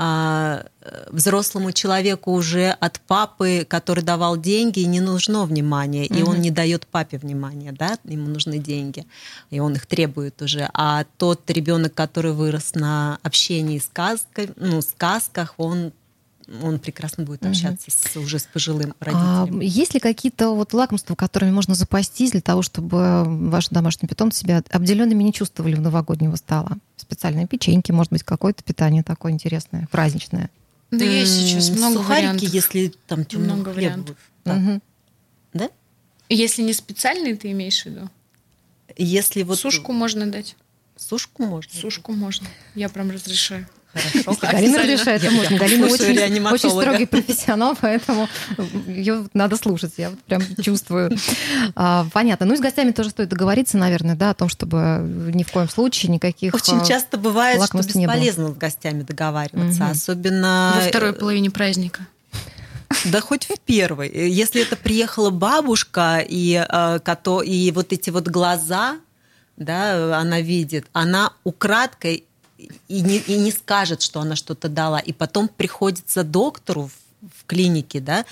а, 0.00 0.64
взрослому 1.10 1.72
человеку 1.72 2.30
уже 2.32 2.70
от 2.70 3.00
папы, 3.00 3.66
который 3.68 4.04
давал 4.04 4.36
деньги, 4.36 4.80
не 4.80 5.00
нужно 5.00 5.44
внимание, 5.44 6.06
и 6.06 6.22
он 6.22 6.40
не 6.40 6.52
дает 6.52 6.86
папе 6.86 7.18
внимания, 7.18 7.72
да, 7.72 7.98
ему 8.04 8.28
нужны 8.28 8.58
деньги, 8.58 9.06
и 9.50 9.58
он 9.58 9.74
их 9.74 9.86
требует 9.86 10.40
уже. 10.40 10.70
А 10.72 11.04
тот 11.16 11.50
ребенок, 11.50 11.94
который 11.94 12.32
вырос 12.32 12.74
на 12.74 13.18
общении 13.24 13.80
сказкой, 13.80 14.50
ну, 14.54 14.82
сказках, 14.82 15.54
он 15.56 15.92
он 16.62 16.78
прекрасно 16.78 17.24
будет 17.24 17.44
общаться 17.44 17.88
угу. 17.88 18.10
с, 18.12 18.16
уже 18.16 18.38
с 18.38 18.44
пожилым 18.44 18.94
а 19.00 19.04
родителем. 19.04 19.60
А 19.60 19.62
есть 19.64 19.94
ли 19.94 20.00
какие-то 20.00 20.50
вот 20.50 20.72
лакомства, 20.72 21.14
которыми 21.14 21.50
можно 21.50 21.74
запастись 21.74 22.30
для 22.30 22.40
того, 22.40 22.62
чтобы 22.62 23.24
ваши 23.48 23.68
домашние 23.70 24.08
питомцы 24.08 24.40
себя 24.40 24.62
обделенными 24.70 25.22
не 25.22 25.32
чувствовали 25.32 25.74
в 25.74 25.80
новогоднего 25.80 26.36
стола? 26.36 26.78
Специальные 26.96 27.46
печеньки, 27.46 27.92
может 27.92 28.12
быть, 28.12 28.22
какое-то 28.22 28.62
питание 28.62 29.02
такое 29.02 29.32
интересное, 29.32 29.88
праздничное? 29.90 30.50
Да 30.90 31.04
есть 31.04 31.34
сейчас 31.34 31.68
много 31.70 31.98
Сухарики, 31.98 32.26
вариантов. 32.26 32.54
если 32.54 32.94
там 33.06 33.24
темного 33.24 33.54
много 33.56 33.68
вариантов. 33.68 34.16
Да. 34.44 34.56
Угу. 34.56 34.80
да? 35.52 35.70
Если 36.30 36.62
не 36.62 36.72
специальные, 36.72 37.36
ты 37.36 37.50
имеешь 37.52 37.82
в 37.82 37.86
виду? 37.86 38.10
Если 38.96 39.42
вот... 39.42 39.58
Сушку 39.58 39.92
можно 39.92 40.26
дать. 40.30 40.56
Сушку 40.96 41.44
можно? 41.44 41.72
Сушку 41.72 42.12
можно. 42.12 42.48
Я 42.74 42.88
прям 42.88 43.10
разрешаю. 43.10 43.68
Хорошо. 43.92 44.36
Галина 44.40 44.78
разрешает, 44.78 45.24
это 45.24 45.32
можно. 45.32 45.56
Галина 45.56 45.86
очень, 45.86 46.46
очень 46.46 46.70
строгий 46.70 47.06
профессионал, 47.06 47.76
поэтому 47.80 48.28
ее 48.86 49.26
надо 49.32 49.56
слушать, 49.56 49.94
я 49.96 50.10
вот 50.10 50.18
прям 50.20 50.42
чувствую. 50.62 51.16
А, 51.74 52.06
понятно. 52.12 52.46
Ну 52.46 52.54
и 52.54 52.56
с 52.56 52.60
гостями 52.60 52.92
тоже 52.92 53.10
стоит 53.10 53.28
договориться, 53.28 53.78
наверное, 53.78 54.14
да, 54.14 54.30
о 54.30 54.34
том, 54.34 54.48
чтобы 54.48 55.30
ни 55.34 55.42
в 55.42 55.50
коем 55.50 55.68
случае 55.68 56.12
никаких 56.12 56.54
Очень 56.54 56.84
часто 56.84 57.16
бывает, 57.16 57.62
что 57.64 57.78
бесполезно 57.78 58.48
с 58.48 58.56
гостями 58.56 59.02
договариваться, 59.02 59.84
угу. 59.84 59.92
особенно... 59.92 60.74
Во 60.76 60.88
второй 60.88 61.12
половине 61.12 61.50
праздника. 61.50 62.06
Да 63.04 63.20
хоть 63.20 63.46
в 63.46 63.58
первой. 63.60 64.08
Если 64.08 64.62
это 64.62 64.76
приехала 64.76 65.30
бабушка, 65.30 66.24
и, 66.26 66.64
э, 66.68 66.98
и 67.44 67.72
вот 67.72 67.92
эти 67.92 68.10
вот 68.10 68.28
глаза, 68.28 68.96
да, 69.56 70.18
она 70.18 70.40
видит, 70.40 70.86
она 70.92 71.32
украдкой 71.44 72.24
и 72.58 73.00
не, 73.00 73.18
и 73.18 73.36
не 73.36 73.50
скажет, 73.52 74.02
что 74.02 74.20
она 74.20 74.36
что-то 74.36 74.68
дала. 74.68 74.98
И 74.98 75.12
потом 75.12 75.48
приходится 75.48 76.24
доктору 76.24 76.88
в, 76.88 76.92
в 77.40 77.46
клинике, 77.46 78.00
да, 78.00 78.24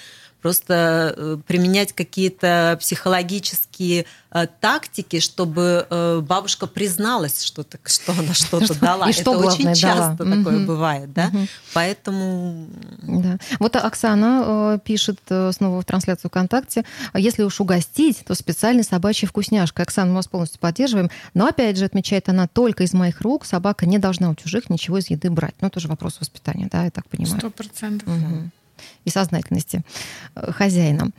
просто 0.46 1.12
э, 1.16 1.38
применять 1.44 1.92
какие-то 1.92 2.78
психологические 2.80 4.06
э, 4.30 4.46
тактики, 4.60 5.18
чтобы 5.18 5.88
э, 5.90 6.20
бабушка 6.20 6.68
призналась, 6.68 7.42
что, 7.42 7.64
так, 7.64 7.80
что 7.88 8.12
она 8.12 8.32
что-то 8.32 8.78
дала. 8.78 9.08
И 9.08 9.10
Это 9.10 9.22
что 9.22 9.32
очень 9.32 9.74
часто 9.74 10.24
дала. 10.24 10.36
такое 10.36 10.58
угу. 10.58 10.66
бывает, 10.66 11.12
да. 11.12 11.32
Угу. 11.32 11.46
Поэтому. 11.74 12.68
Да. 13.02 13.38
Вот 13.58 13.74
Оксана 13.74 14.80
пишет 14.84 15.18
снова 15.26 15.80
в 15.80 15.84
трансляцию 15.84 16.30
ВКонтакте: 16.30 16.84
если 17.12 17.42
уж 17.42 17.60
угостить, 17.60 18.22
то 18.24 18.36
специальный 18.36 18.84
собачий 18.84 19.26
вкусняшка. 19.26 19.82
Оксана, 19.82 20.10
мы 20.10 20.16
вас 20.16 20.28
полностью 20.28 20.60
поддерживаем. 20.60 21.10
Но 21.34 21.48
опять 21.48 21.76
же, 21.76 21.86
отмечает 21.86 22.28
она, 22.28 22.46
только 22.46 22.84
из 22.84 22.94
моих 22.94 23.20
рук 23.20 23.44
собака 23.44 23.84
не 23.84 23.98
должна 23.98 24.30
у 24.30 24.36
чужих 24.36 24.70
ничего 24.70 24.98
из 24.98 25.10
еды 25.10 25.28
брать. 25.28 25.56
Ну, 25.60 25.70
тоже 25.70 25.88
вопрос 25.88 26.20
воспитания, 26.20 26.68
да, 26.70 26.84
я 26.84 26.92
так 26.92 27.08
понимаю. 27.08 27.40
Сто 27.40 27.50
процентов. 27.50 28.08
Угу 28.08 28.50
и 29.04 29.10
сознательности 29.10 29.82
э, 30.34 30.52
хозяина. 30.52 31.10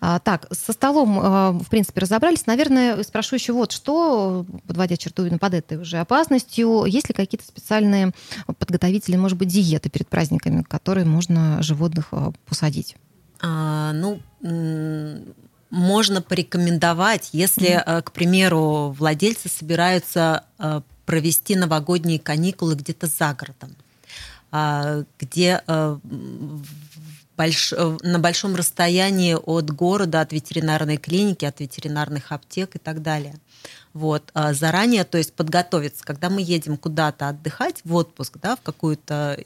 Так, 0.00 0.46
со 0.50 0.72
столом, 0.72 1.18
э, 1.18 1.50
в 1.52 1.68
принципе, 1.68 2.00
разобрались. 2.00 2.46
Наверное, 2.46 3.02
спрошу 3.02 3.36
еще 3.36 3.52
вот 3.52 3.72
что, 3.72 4.44
подводя 4.66 4.96
черту 4.96 5.26
под 5.38 5.54
этой 5.54 5.78
уже 5.78 5.98
опасностью, 5.98 6.84
есть 6.84 7.08
ли 7.08 7.14
какие-то 7.14 7.46
специальные 7.46 8.12
подготовители, 8.58 9.16
может 9.16 9.38
быть, 9.38 9.48
диеты 9.48 9.88
перед 9.90 10.08
праздниками, 10.08 10.62
которые 10.62 11.04
можно 11.04 11.62
животных 11.62 12.08
э, 12.12 12.32
посадить? 12.46 12.96
А, 13.40 13.92
ну, 13.92 14.20
можно 15.70 16.22
порекомендовать, 16.22 17.30
если, 17.32 17.70
mm-hmm. 17.70 18.02
к 18.02 18.12
примеру, 18.12 18.94
владельцы 18.98 19.48
собираются 19.48 20.44
провести 21.06 21.54
новогодние 21.54 22.18
каникулы 22.18 22.74
где-то 22.74 23.06
за 23.06 23.32
городом, 23.34 23.76
а, 24.50 25.04
где 25.18 25.62
больш... 27.36 27.72
Э, 27.72 27.96
на 28.02 28.18
большом 28.18 28.54
расстоянии 28.54 29.34
от 29.34 29.70
города, 29.70 30.20
от 30.20 30.32
ветеринарной 30.32 30.96
клиники, 30.96 31.44
от 31.44 31.60
ветеринарных 31.60 32.32
аптек 32.32 32.76
и 32.76 32.78
так 32.78 33.02
далее. 33.02 33.36
Вот. 33.92 34.30
А 34.34 34.52
заранее, 34.52 35.04
то 35.04 35.18
есть 35.18 35.32
подготовиться, 35.32 36.04
когда 36.04 36.30
мы 36.30 36.42
едем 36.42 36.76
куда-то 36.76 37.28
отдыхать 37.28 37.80
в 37.84 37.94
отпуск, 37.94 38.38
да, 38.42 38.56
в 38.56 38.60
какую-то 38.60 39.38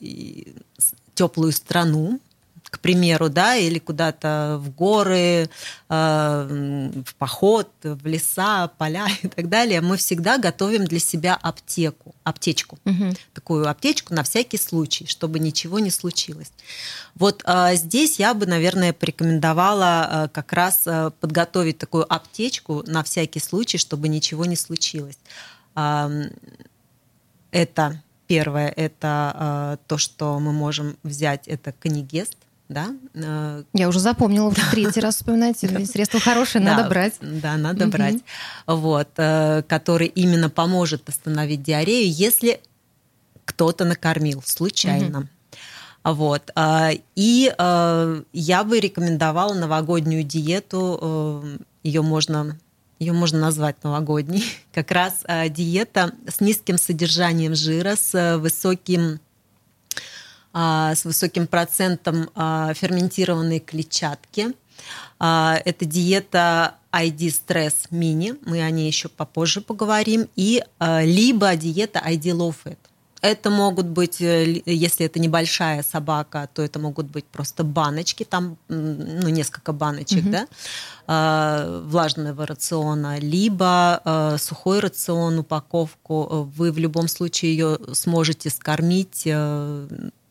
теплую 1.14 1.52
страну, 1.52 2.20
к 2.70 2.78
примеру, 2.78 3.28
да, 3.28 3.56
или 3.56 3.78
куда-то 3.78 4.60
в 4.62 4.70
горы, 4.70 5.50
э, 5.88 6.90
в 7.04 7.14
поход, 7.16 7.68
в 7.82 8.06
леса, 8.06 8.68
поля 8.78 9.08
и 9.22 9.28
так 9.28 9.48
далее, 9.48 9.80
мы 9.80 9.96
всегда 9.96 10.38
готовим 10.38 10.84
для 10.84 11.00
себя 11.00 11.36
аптеку, 11.40 12.14
аптечку, 12.24 12.78
угу. 12.84 13.12
такую 13.34 13.68
аптечку 13.68 14.14
на 14.14 14.22
всякий 14.22 14.58
случай, 14.58 15.06
чтобы 15.06 15.40
ничего 15.40 15.80
не 15.80 15.90
случилось. 15.90 16.52
Вот 17.16 17.42
э, 17.44 17.74
здесь 17.74 18.18
я 18.18 18.34
бы, 18.34 18.46
наверное, 18.46 18.92
порекомендовала 18.92 20.08
э, 20.10 20.28
как 20.28 20.52
раз 20.52 20.86
подготовить 21.20 21.78
такую 21.78 22.10
аптечку 22.12 22.84
на 22.86 23.02
всякий 23.02 23.40
случай, 23.40 23.78
чтобы 23.78 24.08
ничего 24.08 24.44
не 24.44 24.56
случилось. 24.56 25.18
Это 27.52 28.02
первое 28.26 28.68
это 28.68 29.78
то, 29.86 29.98
что 29.98 30.38
мы 30.38 30.52
можем 30.52 30.96
взять, 31.02 31.48
это 31.48 31.72
канигест, 31.72 32.36
да. 32.70 32.94
Я 33.74 33.88
уже 33.88 33.98
запомнила, 33.98 34.46
уже 34.46 34.62
третий 34.70 35.00
раз 35.00 35.16
вспоминаете. 35.16 35.68
Средства 35.86 36.20
хорошие, 36.20 36.62
надо 36.62 36.88
брать. 36.88 37.14
Да, 37.20 37.56
надо 37.56 37.86
брать. 37.88 38.22
Вот, 38.66 39.08
который 39.14 40.06
именно 40.06 40.48
поможет 40.48 41.08
остановить 41.08 41.62
диарею, 41.62 42.10
если 42.10 42.60
кто-то 43.44 43.84
накормил 43.84 44.42
случайно. 44.44 45.28
Вот. 46.04 46.50
И 47.16 47.52
я 47.56 48.64
бы 48.64 48.80
рекомендовала 48.80 49.54
новогоднюю 49.54 50.22
диету. 50.22 51.44
Ее 51.82 52.02
можно 52.02 52.56
ее 53.00 53.14
можно 53.14 53.40
назвать 53.40 53.82
новогодней, 53.82 54.44
как 54.74 54.90
раз 54.90 55.24
э, 55.26 55.48
диета 55.48 56.12
с 56.28 56.40
низким 56.40 56.76
содержанием 56.76 57.54
жира, 57.54 57.96
с 57.96 58.14
э, 58.14 58.36
высоким 58.36 59.20
э, 60.54 60.92
с 60.94 61.04
высоким 61.04 61.46
процентом 61.46 62.30
ферментированной 62.34 63.60
клетчатки. 63.60 64.54
Это 65.18 65.84
диета 65.84 66.76
ID 66.92 67.28
Stress 67.28 67.74
Mini, 67.90 68.38
мы 68.46 68.62
о 68.62 68.70
ней 68.70 68.86
еще 68.86 69.08
попозже 69.08 69.60
поговорим, 69.60 70.28
и 70.34 70.64
либо 70.80 71.54
диета 71.56 71.98
ID 71.98 72.32
Low 72.32 72.54
Fat. 72.64 72.78
Это 73.22 73.50
могут 73.50 73.86
быть, 73.86 74.20
э, 74.20 74.62
если 74.64 75.06
это 75.06 75.18
небольшая 75.18 75.82
собака, 75.82 76.48
то 76.54 76.62
это 76.62 76.78
могут 76.78 77.06
быть 77.06 77.26
просто 77.26 77.64
баночки, 77.64 78.24
там 78.24 78.56
ну, 78.68 79.28
несколько 79.28 79.72
баночек, 79.72 80.24
угу. 80.24 80.30
да, 80.30 80.46
э, 81.06 81.82
влажного 81.84 82.46
рациона, 82.46 83.18
либо 83.18 84.00
э, 84.04 84.36
сухой 84.38 84.80
рацион, 84.80 85.38
упаковку. 85.38 86.50
Вы 86.56 86.72
в 86.72 86.78
любом 86.78 87.08
случае 87.08 87.52
ее 87.52 87.78
сможете 87.92 88.48
скормить, 88.48 89.22
э, 89.26 89.86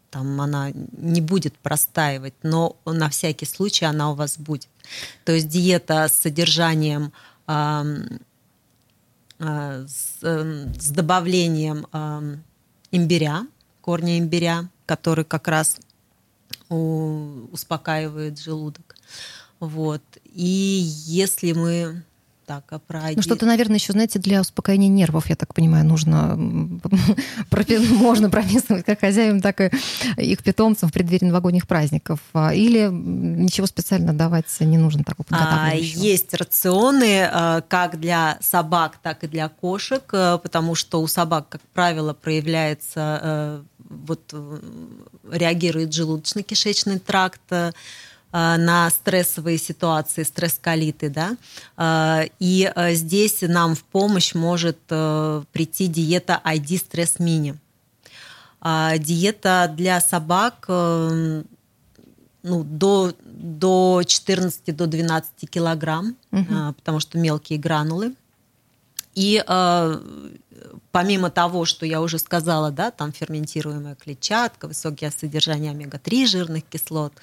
там 0.10 0.40
она 0.42 0.72
не 0.74 1.22
будет 1.22 1.58
простаивать, 1.58 2.34
но 2.44 2.78
на 2.86 3.10
всякий 3.10 3.46
случай 3.46 3.86
она 3.86 4.12
у 4.12 4.16
вас 4.16 4.38
будет. 4.38 4.70
То 5.26 5.32
есть 5.32 5.48
диета 5.48 6.08
с 6.08 6.18
содержанием 6.18 7.12
э, 7.48 7.84
э, 9.40 9.86
с, 9.88 10.18
э, 10.22 10.74
с 10.80 10.90
добавлением 10.90 11.88
э, 11.92 12.38
имбиря, 12.92 13.46
корня 13.82 14.18
имбиря, 14.18 14.70
который 14.86 15.26
как 15.26 15.48
раз 15.48 15.78
успокаивает 16.70 18.40
желудок. 18.40 18.96
Вот. 19.60 20.04
И 20.24 20.84
если 21.06 21.54
мы 21.54 22.04
так, 22.50 22.64
а 22.72 22.80
про... 22.80 23.12
Ну, 23.16 23.22
что-то, 23.22 23.46
наверное, 23.46 23.76
еще, 23.76 23.92
знаете, 23.92 24.18
для 24.18 24.42
успокоения 24.42 24.88
нервов, 24.88 25.30
я 25.30 25.36
так 25.36 25.54
понимаю, 25.54 25.86
нужно, 25.86 26.36
можно 27.92 28.32
прописывать 28.32 28.86
как 28.86 29.02
хозяевам, 29.02 29.40
так 29.40 29.62
и 29.62 29.70
их 30.18 30.42
питомцам 30.42 30.90
в 30.90 30.92
преддверии 30.92 31.26
новогодних 31.26 31.68
праздников. 31.68 32.22
А, 32.34 32.52
или 32.52 32.90
ничего 32.90 33.68
специально 33.68 34.14
давать 34.14 34.48
не 34.62 34.80
нужно 34.80 35.04
такого 35.04 35.28
а, 35.30 35.32
подготавливающего? 35.32 36.02
Есть 36.02 36.34
рационы 36.34 37.30
как 37.68 38.00
для 38.00 38.40
собак, 38.42 38.98
так 39.04 39.24
и 39.24 39.28
для 39.28 39.48
кошек, 39.48 40.04
потому 40.08 40.74
что 40.74 41.04
у 41.04 41.08
собак, 41.08 41.50
как 41.50 41.62
правило, 41.76 42.14
проявляется 42.16 43.62
вот 43.90 44.34
реагирует 45.32 45.92
желудочно-кишечный 45.92 46.98
тракт, 46.98 47.42
Э, 47.60 47.72
на 48.32 48.90
стрессовые 48.90 49.58
ситуации, 49.58 50.24
стресс-колиты, 50.24 51.10
да, 51.10 51.38
э, 51.78 52.30
и 52.40 52.72
э, 52.74 52.94
здесь 52.94 53.42
нам 53.42 53.76
в 53.76 53.84
помощь 53.84 54.36
может 54.36 54.78
прийти 54.86 55.88
диета 55.88 56.42
ID 56.46 56.82
Stress 56.90 57.18
Mini. 57.20 57.56
Диета 58.62 59.74
для 59.74 60.02
собак 60.02 60.66
ну, 60.68 61.44
до, 62.44 63.14
до 63.24 64.02
14 64.06 64.76
до 64.76 64.86
12 64.86 65.50
килограмм, 65.50 66.18
угу. 66.32 66.74
потому 66.76 67.00
что 67.00 67.18
мелкие 67.18 67.58
гранулы. 67.58 68.16
И 69.16 69.42
помимо 70.92 71.30
того, 71.30 71.66
что 71.66 71.86
я 71.86 72.02
уже 72.02 72.20
сказала, 72.20 72.72
да, 72.72 72.92
там 72.92 73.12
ферментируемая 73.12 73.96
клетчатка, 73.96 74.68
высокое 74.68 75.12
содержание 75.12 75.72
омега-3 75.72 76.26
жирных 76.26 76.64
кислот, 76.66 77.14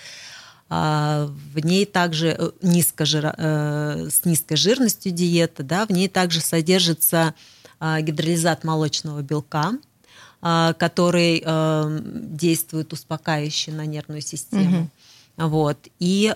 а, 0.68 1.31
в 1.55 1.64
ней 1.64 1.87
также 1.87 2.35
э, 2.37 2.50
низкожир, 2.61 3.35
э, 3.37 4.09
с 4.11 4.24
низкой 4.24 4.57
жирностью 4.57 5.12
диета, 5.12 5.62
да, 5.62 5.87
в 5.87 5.90
ней 5.90 6.09
также 6.09 6.40
содержится 6.40 7.35
а, 7.79 8.00
гидролизат 8.00 8.64
молочного 8.64 9.22
белка, 9.22 9.74
а, 10.42 10.72
который 10.72 11.42
э, 11.44 11.98
действует 12.02 12.92
успокаивающе 12.92 13.72
на 13.72 13.87
нервную 13.87 14.22
систему. 14.22 14.90
Угу. 15.37 15.48
Вот. 15.48 15.79
И 15.98 16.35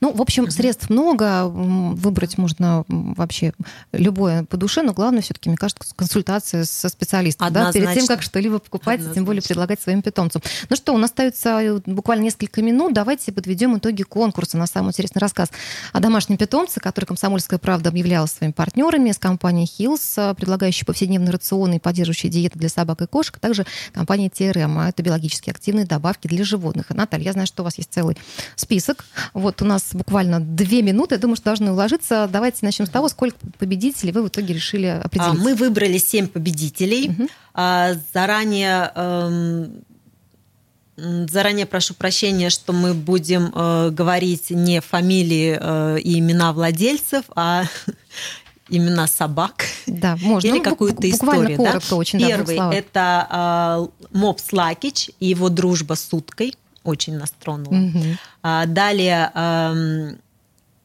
ну, 0.00 0.12
в 0.12 0.22
общем, 0.22 0.50
средств 0.50 0.88
много, 0.88 1.46
выбрать 1.46 2.38
можно 2.38 2.84
вообще 2.88 3.52
любое 3.92 4.44
по 4.44 4.56
душе, 4.56 4.82
но 4.82 4.92
главное 4.92 5.20
все-таки, 5.20 5.50
мне 5.50 5.58
кажется, 5.58 5.82
консультация 5.94 6.64
со 6.64 6.88
специалистом, 6.88 7.52
да, 7.52 7.72
перед 7.72 7.92
тем, 7.92 8.06
как 8.06 8.22
что-либо 8.22 8.58
покупать, 8.58 8.94
Однозначно. 8.94 9.14
тем 9.14 9.24
более 9.24 9.42
предлагать 9.42 9.80
своим 9.80 10.02
питомцам. 10.02 10.42
Ну 10.68 10.76
что, 10.76 10.94
у 10.94 10.98
нас 10.98 11.10
остается 11.10 11.60
э, 11.60 11.80
буквально 11.86 12.22
несколько 12.22 12.62
минут, 12.62 12.94
давайте 12.94 13.32
подведем 13.32 13.76
итоги 13.76 14.02
конкурса 14.02 14.56
на 14.56 14.66
самый 14.66 14.88
интересный 14.88 15.20
рассказ 15.20 15.50
о 15.92 16.00
домашнем 16.00 16.38
питомце, 16.38 16.80
который 16.80 17.04
«Комсомольская 17.04 17.58
правда» 17.58 17.90
объявляла 17.90 18.26
своими 18.26 18.52
партнерами 18.52 19.10
с 19.10 19.18
компанией 19.18 19.66
Hills, 19.66 20.14
э, 20.16 20.34
предлагающей 20.34 20.86
повседневные 20.86 21.30
рационы 21.30 21.76
и 21.76 21.78
поддерживающие 21.78 22.30
диеты 22.30 22.58
для 22.58 22.68
собак 22.68 23.02
и 23.02 23.06
кошек, 23.06 23.36
а 23.36 23.40
также 23.40 23.66
компания 23.92 24.28
TRM, 24.28 24.88
это 24.88 25.02
биологически 25.02 25.50
активные 25.50 25.84
добавки 25.84 26.26
для 26.26 26.44
животных. 26.44 26.90
Наталья, 26.90 27.26
я 27.26 27.32
знаю, 27.32 27.46
что 27.46 27.62
у 27.62 27.64
вас 27.64 27.76
есть 27.76 27.92
целый 27.92 28.16
список. 28.56 29.04
Вот 29.34 29.60
у 29.60 29.64
нас 29.64 29.89
буквально 29.96 30.40
две 30.40 30.82
минуты. 30.82 31.16
Я 31.16 31.20
думаю, 31.20 31.36
что 31.36 31.46
должны 31.46 31.72
уложиться. 31.72 32.28
Давайте 32.30 32.58
начнем 32.62 32.86
с 32.86 32.90
того, 32.90 33.08
сколько 33.08 33.36
победителей 33.58 34.12
вы 34.12 34.22
в 34.22 34.28
итоге 34.28 34.54
решили 34.54 34.86
а, 34.86 35.02
определить. 35.02 35.40
Мы 35.40 35.54
выбрали 35.54 35.98
семь 35.98 36.28
победителей. 36.28 37.10
Угу. 37.10 37.28
Заранее 38.12 38.92
эм, 38.94 39.82
Заранее 41.30 41.66
прошу 41.66 41.94
прощения, 41.94 42.50
что 42.50 42.72
мы 42.72 42.92
будем 42.92 43.52
э, 43.54 43.90
говорить 43.90 44.50
не 44.50 44.80
фамилии 44.80 45.56
э, 45.58 45.98
и 46.00 46.18
имена 46.18 46.52
владельцев, 46.52 47.24
а 47.34 47.64
имена 48.68 49.06
собак. 49.06 49.64
Да, 49.86 50.16
можно. 50.20 50.48
Или 50.48 50.58
ну, 50.58 50.62
какую-то 50.62 51.08
историю. 51.08 51.56
Коротко, 51.56 51.90
да? 51.90 51.96
очень, 51.96 52.18
Первый 52.18 52.56
да, 52.56 52.72
это 52.72 53.88
э, 54.02 54.06
Мопс 54.12 54.52
Лакич 54.52 55.10
и 55.20 55.28
его 55.28 55.48
дружба 55.48 55.94
с 55.94 56.12
уткой 56.12 56.54
очень 56.84 57.16
нас 57.16 57.30
тронуло. 57.30 57.74
Угу. 57.74 58.04
А, 58.42 58.66
далее 58.66 59.30
эм, 59.34 60.18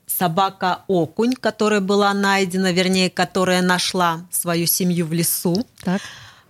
собака 0.08 0.82
Окунь, 0.88 1.34
которая 1.34 1.82
была 1.82 2.14
найдена, 2.14 2.72
вернее, 2.72 3.10
которая 3.10 3.62
нашла 3.62 4.26
свою 4.32 4.66
семью 4.66 5.06
в 5.06 5.14
лесу. 5.14 5.66
Так. 5.84 6.02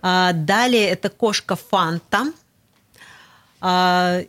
А, 0.02 0.32
далее 0.32 0.88
это 0.88 1.08
кошка 1.08 1.56
Фанта. 1.56 2.32
А, 3.60 4.20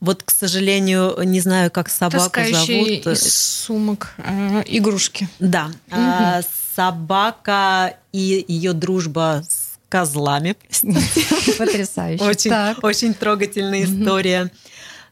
вот, 0.00 0.22
к 0.22 0.30
сожалению, 0.30 1.14
не 1.24 1.40
знаю, 1.40 1.70
как 1.70 1.90
собаку 1.90 2.24
Таскающий 2.24 3.02
зовут. 3.02 3.18
из 3.18 3.34
сумок 3.34 4.14
э, 4.16 4.62
игрушки. 4.66 5.28
Да. 5.38 5.66
Угу. 5.66 5.74
А, 5.90 6.40
собака 6.74 7.96
и 8.12 8.44
ее 8.48 8.72
дружба 8.72 9.42
с 9.46 9.59
козлами. 9.90 10.56
Потрясающе. 11.58 12.24
Очень, 12.24 12.52
очень 12.82 13.12
трогательная 13.12 13.84
история. 13.84 14.50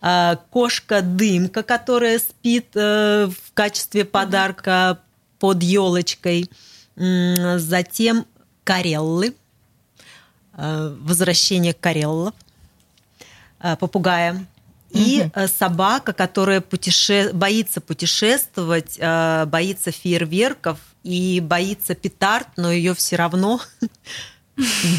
А, 0.00 0.36
кошка-дымка, 0.50 1.62
которая 1.62 2.20
спит 2.20 2.68
э, 2.74 3.26
в 3.26 3.52
качестве 3.52 4.04
подарка 4.04 5.00
под 5.40 5.62
елочкой. 5.62 6.48
Затем 6.96 8.26
кареллы. 8.64 9.34
Э, 10.54 10.96
возвращение 11.00 11.74
кареллов. 11.74 12.34
Э, 13.60 13.76
попугая. 13.76 14.46
И 14.90 15.24
угу. 15.34 15.48
собака, 15.48 16.12
которая 16.12 16.60
путеше... 16.60 17.30
боится 17.34 17.80
путешествовать, 17.82 18.98
боится 18.98 19.90
фейерверков 19.90 20.78
и 21.02 21.40
боится 21.40 21.94
петард, 21.94 22.48
но 22.56 22.72
ее 22.72 22.94
все 22.94 23.16
равно 23.16 23.60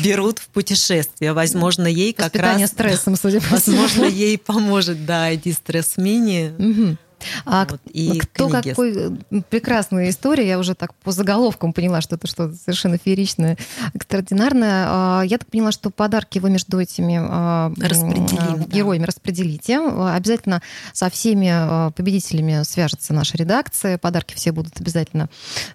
берут 0.03 0.39
в 0.39 0.47
путешествие. 0.47 1.33
Возможно, 1.33 1.87
ей 1.87 2.13
как 2.13 2.35
раз... 2.35 2.69
стрессом, 2.71 3.15
судя 3.15 3.41
по 3.41 3.51
Возможно, 3.51 4.05
ей 4.05 4.37
поможет, 4.37 5.05
да, 5.05 5.31
ID 5.31 5.53
стресс 5.53 5.97
мини. 5.97 6.97
А 7.45 7.65
вот, 7.69 7.82
и 7.91 8.19
кто 8.19 8.49
книги. 8.49 8.69
какой 8.69 9.17
прекрасная 9.49 10.10
история, 10.10 10.48
я 10.48 10.60
уже 10.60 10.75
так 10.75 10.93
по 10.96 11.12
заголовкам 11.12 11.73
поняла, 11.73 12.02
что 12.02 12.15
это 12.15 12.27
что-то 12.27 12.56
совершенно 12.56 12.98
фееричное, 12.98 13.58
экстраординарное. 13.93 14.85
А, 14.87 15.21
я 15.23 15.37
так 15.37 15.50
поняла, 15.50 15.71
что 15.71 15.89
подарки 15.89 16.39
вы 16.39 16.50
между 16.50 16.79
этими 16.79 17.19
а, 17.19 17.71
Распределим, 17.79 18.63
героями 18.65 19.04
да. 19.04 19.08
распределите. 19.08 19.79
Обязательно 19.79 20.62
со 20.93 21.10
всеми 21.10 21.91
победителями 21.93 22.63
свяжется 22.63 23.13
наша 23.13 23.37
редакция, 23.37 23.98
подарки 23.98 24.35
все 24.35 24.52
будут 24.52 24.79
обязательно 24.79 25.29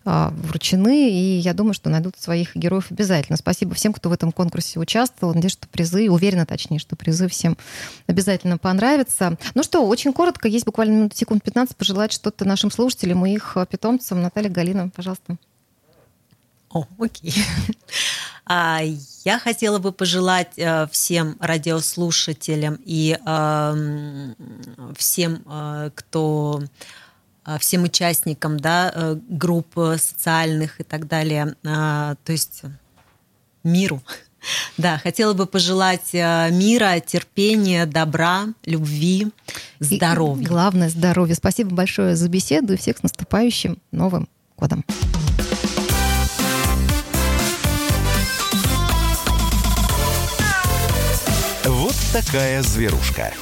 вручены, 0.04 1.10
и 1.10 1.38
я 1.38 1.54
думаю, 1.54 1.74
что 1.74 1.90
найдут 1.90 2.14
своих 2.18 2.54
героев 2.56 2.86
обязательно. 2.90 3.36
Спасибо 3.36 3.74
всем, 3.74 3.92
кто 3.92 4.08
в 4.08 4.12
этом 4.12 4.32
конкурсе 4.32 4.78
участвовал. 4.78 5.34
Надеюсь, 5.34 5.52
что 5.52 5.68
призы, 5.68 6.10
уверена 6.10 6.46
точнее, 6.46 6.78
что 6.78 6.96
призы 6.96 7.28
всем 7.28 7.56
обязательно 8.06 8.58
понравятся. 8.58 9.36
Ну 9.54 9.62
что, 9.62 9.86
очень 9.86 10.12
коротко, 10.12 10.48
есть 10.48 10.66
буквально 10.66 10.94
минут 10.94 11.16
секунд 11.16 11.33
15, 11.40 11.76
пожелать 11.76 12.12
что-то 12.12 12.44
нашим 12.44 12.70
слушателям 12.70 13.24
и 13.26 13.32
их 13.32 13.56
питомцам. 13.70 14.22
Наталья 14.22 14.50
Галина, 14.50 14.90
пожалуйста. 14.90 15.36
О, 16.70 16.86
окей. 16.98 17.34
А, 18.46 18.82
я 19.24 19.38
хотела 19.38 19.78
бы 19.78 19.90
пожелать 19.90 20.52
э, 20.58 20.86
всем 20.88 21.38
радиослушателям 21.40 22.78
и 22.84 23.18
эм, 23.24 24.36
всем, 24.94 25.42
э, 25.46 25.90
кто 25.94 26.62
э, 27.46 27.58
всем 27.58 27.84
участникам 27.84 28.60
да, 28.60 29.16
групп 29.30 29.72
социальных 29.96 30.78
и 30.78 30.84
так 30.84 31.08
далее, 31.08 31.56
то 31.62 32.16
есть 32.26 32.64
миру, 33.62 34.02
да, 34.78 34.98
хотела 34.98 35.32
бы 35.32 35.46
пожелать 35.46 36.10
э, 36.12 36.50
мира, 36.50 37.00
терпения, 37.00 37.86
добра, 37.86 38.46
любви, 38.64 39.28
здоровья. 39.80 40.42
И 40.42 40.46
главное 40.46 40.88
здоровье. 40.88 41.34
Спасибо 41.34 41.74
большое 41.74 42.16
за 42.16 42.28
беседу 42.28 42.74
и 42.74 42.76
всех 42.76 42.98
с 42.98 43.02
наступающим 43.02 43.78
Новым 43.92 44.28
годом. 44.56 44.84
Вот 51.64 51.94
такая 52.12 52.62
зверушка. 52.62 53.32